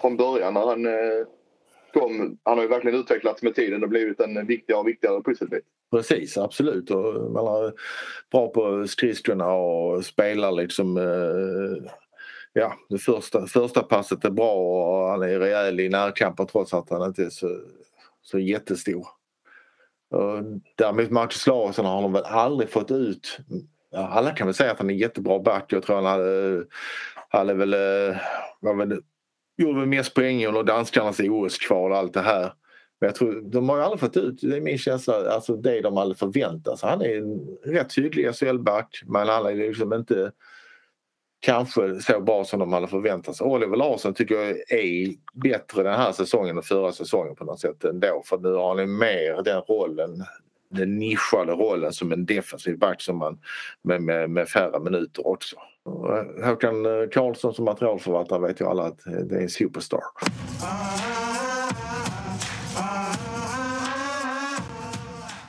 från 0.00 0.16
början 0.16 0.54
när 0.54 0.66
han 0.66 0.86
kom, 1.92 2.38
han 2.42 2.58
har 2.58 2.62
ju 2.62 2.68
verkligen 2.68 3.00
utvecklats 3.00 3.42
med 3.42 3.54
tiden 3.54 3.82
och 3.82 3.88
blivit 3.88 4.20
en 4.20 4.46
viktigare 4.46 4.80
och 4.80 4.88
viktigare 4.88 5.22
pusselbit. 5.22 5.64
Precis, 5.90 6.38
absolut. 6.38 6.90
Och 6.90 7.32
man 7.32 7.46
är 7.46 7.72
bra 8.30 8.48
på 8.48 8.86
skridskorna 8.86 9.52
och 9.52 10.04
spelar 10.04 10.52
liksom 10.52 10.96
eh, 10.96 11.92
ja, 12.52 12.74
det 12.88 12.98
första, 12.98 13.46
första 13.46 13.82
passet 13.82 14.24
är 14.24 14.30
bra 14.30 14.54
och 14.54 15.10
han 15.10 15.22
är 15.22 15.38
rejäl 15.38 15.80
i 15.80 15.88
närkamper 15.88 16.44
trots 16.44 16.74
att 16.74 16.90
han 16.90 17.04
inte 17.04 17.24
är 17.24 17.30
så, 17.30 17.60
så 18.22 18.38
jättestor. 18.38 19.06
Och 20.10 20.42
däremot 20.74 21.10
Marcus 21.10 21.46
Larsson 21.46 21.84
har 21.84 22.02
de 22.02 22.12
väl 22.12 22.24
aldrig 22.24 22.70
fått 22.70 22.90
ut 22.90 23.38
ja, 23.90 24.08
alla 24.08 24.30
kan 24.30 24.46
väl 24.46 24.54
säga 24.54 24.72
att 24.72 24.78
han 24.78 24.90
är 24.90 24.94
jättebra 24.94 25.38
back. 25.38 25.72
Jag 25.72 25.82
tror 25.82 25.96
han 25.96 26.04
hade, 26.04 26.64
hade 27.28 27.54
väl, 27.54 27.74
eh, 27.74 28.16
var 28.60 28.74
väl 28.74 29.02
gjorde 29.56 29.80
väl 29.80 29.88
mest 29.88 30.14
poäng 30.14 30.46
under 30.46 30.62
danskarnas 30.62 31.20
OS-kval 31.20 31.92
och 31.92 31.98
allt 31.98 32.14
det 32.14 32.20
här. 32.20 32.52
Men 33.00 33.06
jag 33.06 33.14
tror, 33.14 33.40
de 33.42 33.68
har 33.68 33.76
ju 33.76 33.82
aldrig 33.82 34.00
fått 34.00 34.16
ut, 34.16 34.40
det 34.40 34.56
är 34.56 34.60
min 34.60 34.78
känsla, 34.78 35.30
alltså 35.30 35.56
det 35.56 35.80
de 35.80 35.96
hade 35.96 36.14
förväntat 36.14 36.78
sig. 36.78 36.88
Han 36.88 37.02
är 37.02 37.16
en 37.16 37.56
rätt 37.64 37.98
hygglig 37.98 38.34
SHL-back 38.34 39.02
men 39.06 39.28
han 39.28 39.46
är 39.46 39.54
liksom 39.54 39.92
inte 39.92 40.32
kanske 41.40 42.00
så 42.00 42.20
bra 42.20 42.44
som 42.44 42.60
de 42.60 42.72
hade 42.72 42.88
förväntat 42.88 43.36
sig. 43.36 43.46
Oliver 43.46 43.76
Larsson 43.76 44.14
tycker 44.14 44.34
jag 44.34 44.50
är 44.70 45.14
bättre 45.32 45.82
den 45.82 45.94
här 45.94 46.12
säsongen 46.12 46.56
än 46.56 46.62
förra 46.62 46.92
säsongen 46.92 47.36
på 47.36 47.44
något 47.44 47.60
sätt 47.60 47.84
ändå. 47.84 48.22
För 48.26 48.38
nu 48.38 48.52
har 48.52 48.76
han 48.76 48.98
mer 48.98 49.42
den 49.42 49.62
rollen, 49.62 50.24
den 50.70 50.98
nischade 50.98 51.52
rollen 51.52 51.92
som 51.92 52.12
en 52.12 52.26
defensiv 52.26 52.78
back 52.78 53.02
som 53.02 53.16
man, 53.16 53.38
med, 53.82 54.02
med, 54.02 54.30
med 54.30 54.48
färre 54.48 54.80
minuter 54.80 55.26
också. 55.26 55.56
Håkan 56.44 56.86
eh, 56.86 57.08
Karlsson 57.08 57.54
som 57.54 57.64
materialförvaltare 57.64 58.40
vet 58.40 58.60
ju 58.60 58.64
alla 58.64 58.82
att 58.82 59.06
eh, 59.06 59.12
det 59.12 59.36
är 59.36 59.40
en 59.40 59.48
superstar. 59.48 60.02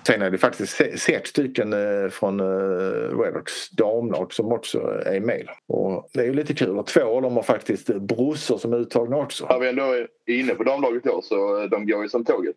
Sen 0.07 0.21
är 0.21 0.31
det 0.31 0.37
faktiskt 0.37 0.81
sex 0.99 1.29
stycken 1.29 1.73
eh, 1.73 2.09
från 2.09 2.39
eh, 2.39 3.19
Redox 3.19 3.69
damlag 3.69 4.33
som 4.33 4.51
också 4.51 4.79
är 5.05 5.19
med. 5.19 5.47
Och 5.67 6.09
det 6.13 6.19
är 6.19 6.25
ju 6.25 6.33
lite 6.33 6.53
kul 6.53 6.79
och 6.79 6.87
två 6.87 7.01
av 7.01 7.21
dem 7.21 7.35
har 7.35 7.43
faktiskt 7.43 7.87
brorsor 7.87 8.57
som 8.57 8.73
är 8.73 8.77
uttagna 8.77 9.17
också. 9.17 9.47
När 9.49 9.59
vi 9.59 9.69
ändå 9.69 9.83
är 9.83 10.07
inne 10.25 10.55
på 10.55 10.63
damlaget 10.63 11.03
då 11.03 11.21
så 11.21 11.67
de 11.67 11.87
går 11.87 12.03
ju 12.03 12.09
som 12.09 12.25
tåget. 12.25 12.55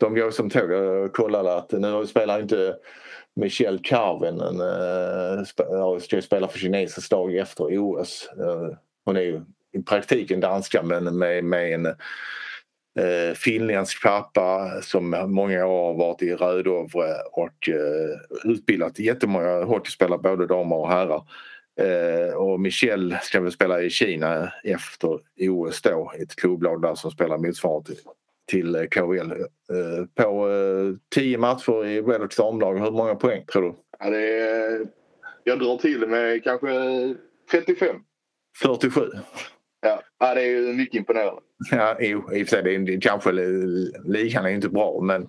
De 0.00 0.14
går 0.14 0.30
som 0.30 0.50
tåget. 0.50 0.78
Jag 0.78 1.12
kollade 1.12 1.54
att 1.54 1.72
nu 1.72 2.06
spelar 2.06 2.40
inte 2.40 2.76
Michelle 3.36 3.78
Carvinen 3.82 4.60
äh, 4.60 5.98
ska 6.00 6.22
spela 6.22 6.48
för 6.48 6.58
kinesiskt 6.58 7.12
lag 7.12 7.36
efter 7.36 7.78
OS. 7.78 8.30
hon 9.04 9.16
är 9.16 9.20
ju 9.20 9.40
i 9.72 9.82
praktiken 9.82 10.40
danska 10.40 10.82
men 10.82 11.18
med, 11.18 11.44
med 11.44 11.74
en 11.74 11.94
eh, 12.96 13.34
finländsk 13.34 14.02
pappa 14.02 14.70
som 14.82 15.10
många 15.26 15.66
år 15.66 15.86
har 15.86 15.94
varit 15.94 16.22
i 16.22 16.34
Rödovre 16.34 17.14
och 17.32 17.68
eh, 17.68 18.50
utbildat 18.50 18.98
jättemånga 18.98 19.64
hockeyspelare, 19.64 20.18
både 20.18 20.46
damer 20.46 20.76
och 20.76 20.88
herrar. 20.88 21.22
Eh, 21.80 22.34
och 22.34 22.60
Michel 22.60 23.16
ska 23.22 23.40
väl 23.40 23.52
spela 23.52 23.82
i 23.82 23.90
Kina 23.90 24.52
efter 24.64 25.20
OS 25.40 25.82
då, 25.82 26.12
ett 26.18 26.36
klubblag 26.36 26.82
där 26.82 26.94
som 26.94 27.10
spelar 27.10 27.38
motsvarande 27.38 27.86
till, 27.86 27.98
till 28.46 28.88
KHL. 28.90 29.32
Eh, 29.32 30.24
på 30.24 30.50
eh, 30.50 30.96
tio 31.14 31.38
matcher 31.38 31.86
i 31.86 32.00
Redhawks 32.00 32.36
damlag, 32.36 32.78
hur 32.78 32.90
många 32.90 33.14
poäng 33.14 33.44
tror 33.52 33.62
du? 33.62 33.74
Ja, 33.98 34.10
det 34.10 34.40
är, 34.40 34.86
jag 35.44 35.58
drar 35.58 35.78
till 35.78 36.06
med 36.06 36.44
kanske 36.44 36.68
35. 37.50 37.96
47. 38.62 39.00
Ja, 40.18 40.34
det 40.34 40.40
är 40.40 40.46
ju 40.46 40.72
mycket 40.72 40.94
imponerande. 40.94 41.42
Ja, 41.70 41.96
jo, 42.00 42.32
i 42.32 42.42
och 42.42 42.48
för 42.48 42.56
sig, 42.56 42.62
det 42.62 42.94
är, 42.94 43.00
kanske 43.00 43.32
ligan 44.04 44.46
är 44.46 44.50
inte 44.50 44.68
bra 44.68 45.00
men 45.00 45.26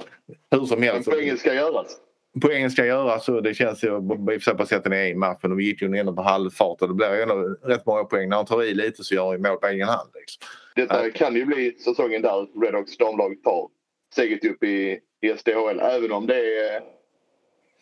hur 0.52 0.66
som 0.66 0.82
helst. 0.82 1.08
Men 1.08 1.16
poängen 1.16 1.38
ska 1.38 1.54
göras. 1.54 1.98
Poängen 2.42 2.72
ska 2.72 2.86
göras 2.86 3.30
och 3.30 3.44
det 3.44 3.54
känns 3.54 3.84
ju, 3.84 3.88
i 3.88 4.00
och 4.00 4.28
för 4.28 4.40
sig 4.40 4.54
bara 4.54 4.68
sett 4.68 4.84
den 4.84 4.94
i 4.94 5.12
en 5.12 5.20
match 5.20 5.40
men 5.42 5.52
de 5.52 5.62
gick 5.62 5.82
ju 5.82 5.98
ändå 5.98 6.14
på 6.14 6.22
halvfart 6.22 6.82
och 6.82 6.88
det 6.88 6.94
blir 6.94 7.22
ändå 7.22 7.36
rätt 7.64 7.86
många 7.86 8.04
poäng. 8.04 8.30
När 8.30 8.38
han 8.38 8.46
tar 8.46 8.64
i 8.64 8.74
lite 8.74 9.04
så 9.04 9.16
gör 9.16 9.32
han 9.32 9.42
mål 9.42 9.58
på 9.58 9.68
egen 9.68 9.88
hand. 9.88 10.10
Liksom. 10.14 10.48
Detta 10.76 11.10
kan 11.10 11.36
ju 11.36 11.46
bli 11.46 11.72
säsongen 11.72 12.22
där 12.22 12.62
Redhawks 12.62 12.98
damlag 12.98 13.44
tar 13.44 13.70
steget 14.14 14.46
upp 14.46 14.64
i, 14.64 15.00
i 15.22 15.38
SDHL 15.38 15.80
även 15.80 16.12
om 16.12 16.28
det 16.28 16.60
är, 16.60 16.82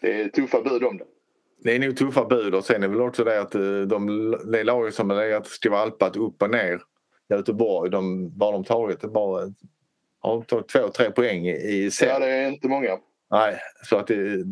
det 0.02 0.22
är 0.22 0.30
tuffa 0.30 0.62
bud 0.62 0.84
om 0.84 0.98
det. 0.98 1.06
Det 1.66 1.76
är 1.76 1.80
nog 1.80 1.98
tuffa 1.98 2.26
bud 2.26 2.56
och 2.56 2.66
sen 2.66 2.84
är 2.84 2.88
väl 2.88 3.02
också 3.02 3.24
det 3.24 3.42
att 3.42 3.56
eh, 3.56 3.62
de, 3.62 4.32
det 4.52 4.64
laget 4.64 4.96
som 4.96 5.10
har 5.10 5.18
legat 5.18 5.48
skvalpat 5.48 6.18
upp 6.18 6.42
och 6.42 6.50
ner 6.50 6.82
Göteborg, 7.30 7.92
de, 7.92 8.32
vad 8.38 8.54
de 8.54 8.64
tagit? 8.64 9.02
Det 9.02 9.08
bara, 9.08 9.54
har 10.20 10.34
de 10.34 10.44
tagit 10.44 10.68
två, 10.68 10.88
tre 10.88 11.12
poäng 11.12 11.48
i 11.48 11.90
serien? 11.92 12.22
Ja, 12.22 12.28
det 12.28 12.34
är 12.34 12.48
inte 12.48 12.68
många. 12.68 12.98
Nej, 13.32 13.60
så 13.84 13.98
att 13.98 14.08
det, 14.08 14.46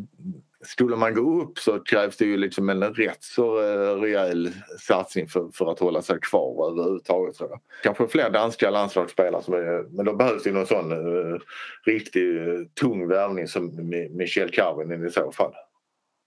skulle 0.62 0.96
man 0.96 1.14
gå 1.14 1.42
upp 1.42 1.60
så 1.60 1.80
krävs 1.80 2.18
det 2.18 2.26
ju 2.26 2.38
liksom 2.38 2.70
en 2.70 2.84
rätt 2.84 3.24
så 3.24 3.62
uh, 3.62 4.02
rejäl 4.02 4.50
satsning 4.80 5.28
för, 5.28 5.50
för 5.54 5.72
att 5.72 5.80
hålla 5.80 6.02
sig 6.02 6.20
kvar 6.20 6.72
överhuvudtaget. 6.72 7.36
Tror 7.36 7.50
jag. 7.50 7.60
Kanske 7.84 8.08
fler 8.08 8.30
danska 8.30 8.70
landslagsspelare 8.70 9.44
som 9.44 9.54
är, 9.54 9.96
men 9.96 10.06
då 10.06 10.14
behövs 10.14 10.44
det 10.44 10.52
någon 10.52 10.68
sån 10.68 10.92
uh, 10.92 11.40
riktigt 11.86 12.16
uh, 12.16 12.66
tung 12.80 13.08
värvning 13.08 13.48
som 13.48 13.90
Michel 14.12 14.50
Carvin 14.52 15.08
i 15.08 15.10
så 15.10 15.32
fall. 15.32 15.54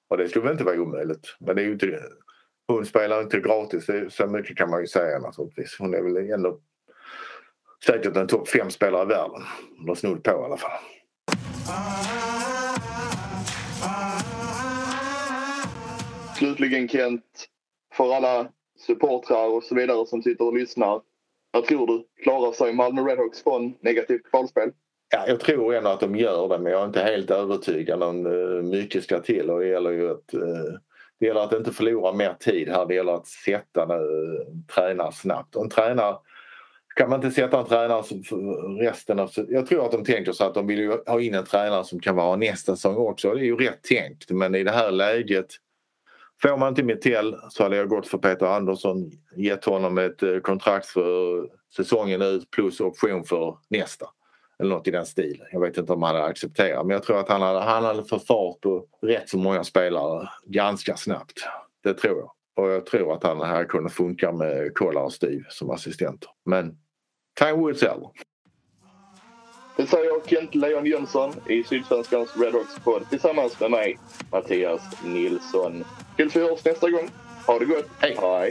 Och 0.08 0.16
det 0.16 0.28
skulle 0.28 0.42
väl 0.44 0.52
inte 0.52 0.64
vara 0.64 0.80
omöjligt. 0.80 1.36
Men 1.40 1.56
det 1.56 1.62
är 1.62 1.66
ju 1.66 1.72
inte, 1.72 2.02
hon 2.68 2.86
spelar 2.86 3.22
inte 3.22 3.40
gratis, 3.40 3.86
så 4.08 4.26
mycket 4.26 4.56
kan 4.56 4.70
man 4.70 4.80
ju 4.80 4.86
säga 4.86 5.18
naturligtvis. 5.18 5.76
Hon 5.78 5.94
är 5.94 6.02
väl 6.02 6.30
ändå 6.30 6.60
säkert 7.86 8.16
en 8.16 8.26
topp 8.26 8.48
fem 8.48 8.70
spelare 8.70 9.02
i 9.02 9.06
världen. 9.06 9.42
Eller 9.82 9.94
snudd 9.94 10.22
på 10.22 10.30
i 10.30 10.34
alla 10.34 10.56
fall. 10.56 10.78
Slutligen 16.38 16.88
Kent, 16.88 17.48
för 17.94 18.14
alla 18.14 18.48
supportrar 18.78 19.48
och 19.48 19.64
så 19.64 19.74
vidare 19.74 20.06
som 20.06 20.22
sitter 20.22 20.44
och 20.44 20.54
lyssnar. 20.54 21.02
Vad 21.50 21.64
tror 21.64 21.86
du? 21.86 22.22
Klarar 22.22 22.52
sig 22.52 22.72
Malmö 22.74 23.02
Redhawks 23.02 23.42
från 23.42 23.74
negativt 23.80 24.30
kvalspel? 24.30 24.72
Ja, 25.10 25.24
jag 25.26 25.40
tror 25.40 25.74
ändå 25.74 25.90
att 25.90 26.00
de 26.00 26.16
gör 26.16 26.48
det 26.48 26.58
men 26.58 26.72
jag 26.72 26.82
är 26.82 26.86
inte 26.86 27.00
helt 27.00 27.30
övertygad 27.30 28.02
om 28.02 28.26
eh, 28.26 28.62
mycket 28.62 29.04
ska 29.04 29.20
till 29.20 29.50
och 29.50 29.60
det 29.60 29.66
gäller 29.66 29.90
ju 29.90 30.10
att 30.10 30.34
eh, 30.34 30.74
det 31.18 31.26
gäller 31.26 31.40
att 31.40 31.52
inte 31.52 31.72
förlora 31.72 32.12
mer 32.12 32.34
tid 32.40 32.68
här. 32.68 32.86
Det 32.86 32.94
gäller 32.94 33.12
att 33.12 33.26
sätta 33.26 33.82
en 33.82 34.66
tränare 34.74 35.12
snabbt. 35.12 35.56
Och 35.56 35.64
en 35.64 35.70
tränare 35.70 36.16
kan 36.96 37.10
man 37.10 37.24
inte 37.24 37.34
sätta 37.34 37.60
en 37.60 37.66
tränare 37.66 38.02
som 38.02 38.42
resten 38.80 39.18
av... 39.18 39.30
Jag 39.48 39.66
tror 39.66 39.84
att 39.84 39.92
de 39.92 40.04
tänker 40.04 40.32
så 40.32 40.44
att 40.44 40.54
de 40.54 40.66
vill 40.66 40.90
ha 41.06 41.20
in 41.20 41.34
en 41.34 41.44
tränare 41.44 41.84
som 41.84 42.00
kan 42.00 42.16
vara 42.16 42.36
nästa 42.36 42.76
säsong 42.76 42.96
också. 42.96 43.34
Det 43.34 43.40
är 43.40 43.44
ju 43.44 43.56
rätt 43.56 43.82
tänkt 43.82 44.30
men 44.30 44.54
i 44.54 44.64
det 44.64 44.70
här 44.70 44.90
läget 44.90 45.46
Får 46.42 46.56
man 46.56 46.68
inte 46.68 46.82
Mitell 46.82 47.36
så 47.50 47.62
hade 47.62 47.76
jag 47.76 47.88
gått 47.88 48.06
för 48.06 48.18
Peter 48.18 48.46
Andersson, 48.46 49.10
gett 49.36 49.64
honom 49.64 49.98
ett 49.98 50.42
kontrakt 50.42 50.86
för 50.86 51.48
säsongen 51.76 52.22
ut 52.22 52.50
plus 52.50 52.80
option 52.80 53.24
för 53.24 53.58
nästa. 53.68 54.06
Eller 54.58 54.70
något 54.70 54.88
i 54.88 54.90
den 54.90 55.06
stilen. 55.06 55.46
Jag 55.52 55.60
vet 55.60 55.78
inte 55.78 55.92
om 55.92 56.02
han 56.02 56.14
hade 56.14 56.26
accepterat 56.26 56.86
men 56.86 56.94
jag 56.94 57.02
tror 57.02 57.20
att 57.20 57.28
han 57.28 57.42
hade, 57.42 57.60
han 57.60 57.84
hade 57.84 58.04
fått 58.04 58.26
fart 58.26 58.60
på 58.60 58.86
rätt 59.02 59.28
så 59.28 59.38
många 59.38 59.64
spelare 59.64 60.28
ganska 60.46 60.96
snabbt. 60.96 61.44
Det 61.82 61.94
tror 61.94 62.18
jag. 62.18 62.30
Och 62.56 62.70
jag 62.70 62.86
tror 62.86 63.14
att 63.14 63.22
han 63.22 63.40
hade 63.40 63.64
kunnat 63.64 63.92
funka 63.92 64.32
med 64.32 64.70
Kolla 64.74 65.00
och 65.00 65.12
Steve 65.12 65.44
som 65.48 65.70
assistenter. 65.70 66.30
Men 66.44 66.78
time 67.38 67.66
will 67.66 67.78
tell. 67.78 68.00
Det 69.76 69.86
säger 69.86 70.26
Kent 70.26 70.54
Leon 70.54 70.86
Jönsson 70.86 71.32
i 71.48 71.64
Sydsvenskans 71.64 72.36
Redhawks 72.36 72.78
podd 72.84 73.10
tillsammans 73.10 73.60
med 73.60 73.70
mig, 73.70 73.98
Mattias 74.32 75.02
Nilsson. 75.04 75.84
Tills 76.16 76.36
vi 76.36 76.40
hörs 76.40 76.64
nästa 76.64 76.90
gång. 76.90 77.08
Ha 77.46 77.58
det 77.58 77.64
gott. 77.64 77.88
Hej. 77.98 78.16
Hej. 78.20 78.50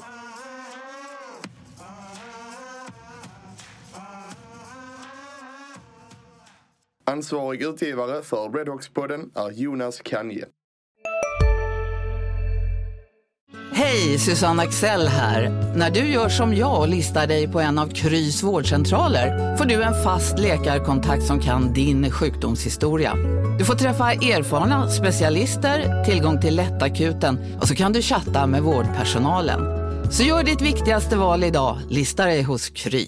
Ansvarig 7.06 7.62
utgivare 7.62 8.22
för 8.22 8.50
Redhawks-podden 8.50 9.40
är 9.40 9.52
Jonas 9.52 10.02
Kanje. 10.02 10.46
Hej, 13.72 14.20
Susanne 14.20 14.64
Axel 14.64 15.08
här. 15.08 15.50
När 15.76 15.92
du 15.92 16.00
gör 16.00 16.30
som 16.30 16.56
jag 16.56 16.80
och 16.80 16.88
listar 16.88 17.28
dig 17.28 17.48
på 17.48 17.60
en 17.60 17.78
av 17.78 17.88
Krys 17.88 18.44
vårdcentraler 18.44 19.58
får 19.58 19.66
du 19.66 19.84
en 19.84 20.04
fast 20.04 20.40
läkarkontakt 20.40 21.24
som 21.24 21.40
kan 21.40 21.74
din 21.74 22.12
sjukdomshistoria. 22.12 23.14
Du 23.60 23.66
får 23.66 23.76
träffa 23.76 24.12
erfarna 24.12 24.90
specialister, 24.90 26.04
tillgång 26.04 26.42
till 26.42 26.56
lättakuten 26.56 27.40
och 27.62 27.68
så 27.68 27.76
kan 27.76 27.94
du 27.94 28.02
chatta 28.02 28.48
med 28.48 28.62
vårdpersonalen. 28.62 29.62
Så 30.12 30.24
gör 30.24 30.44
ditt 30.44 30.62
viktigaste 30.62 31.18
val 31.18 31.44
idag, 31.44 31.80
lista 31.90 32.26
dig 32.26 32.42
hos 32.42 32.70
Kry. 32.70 33.08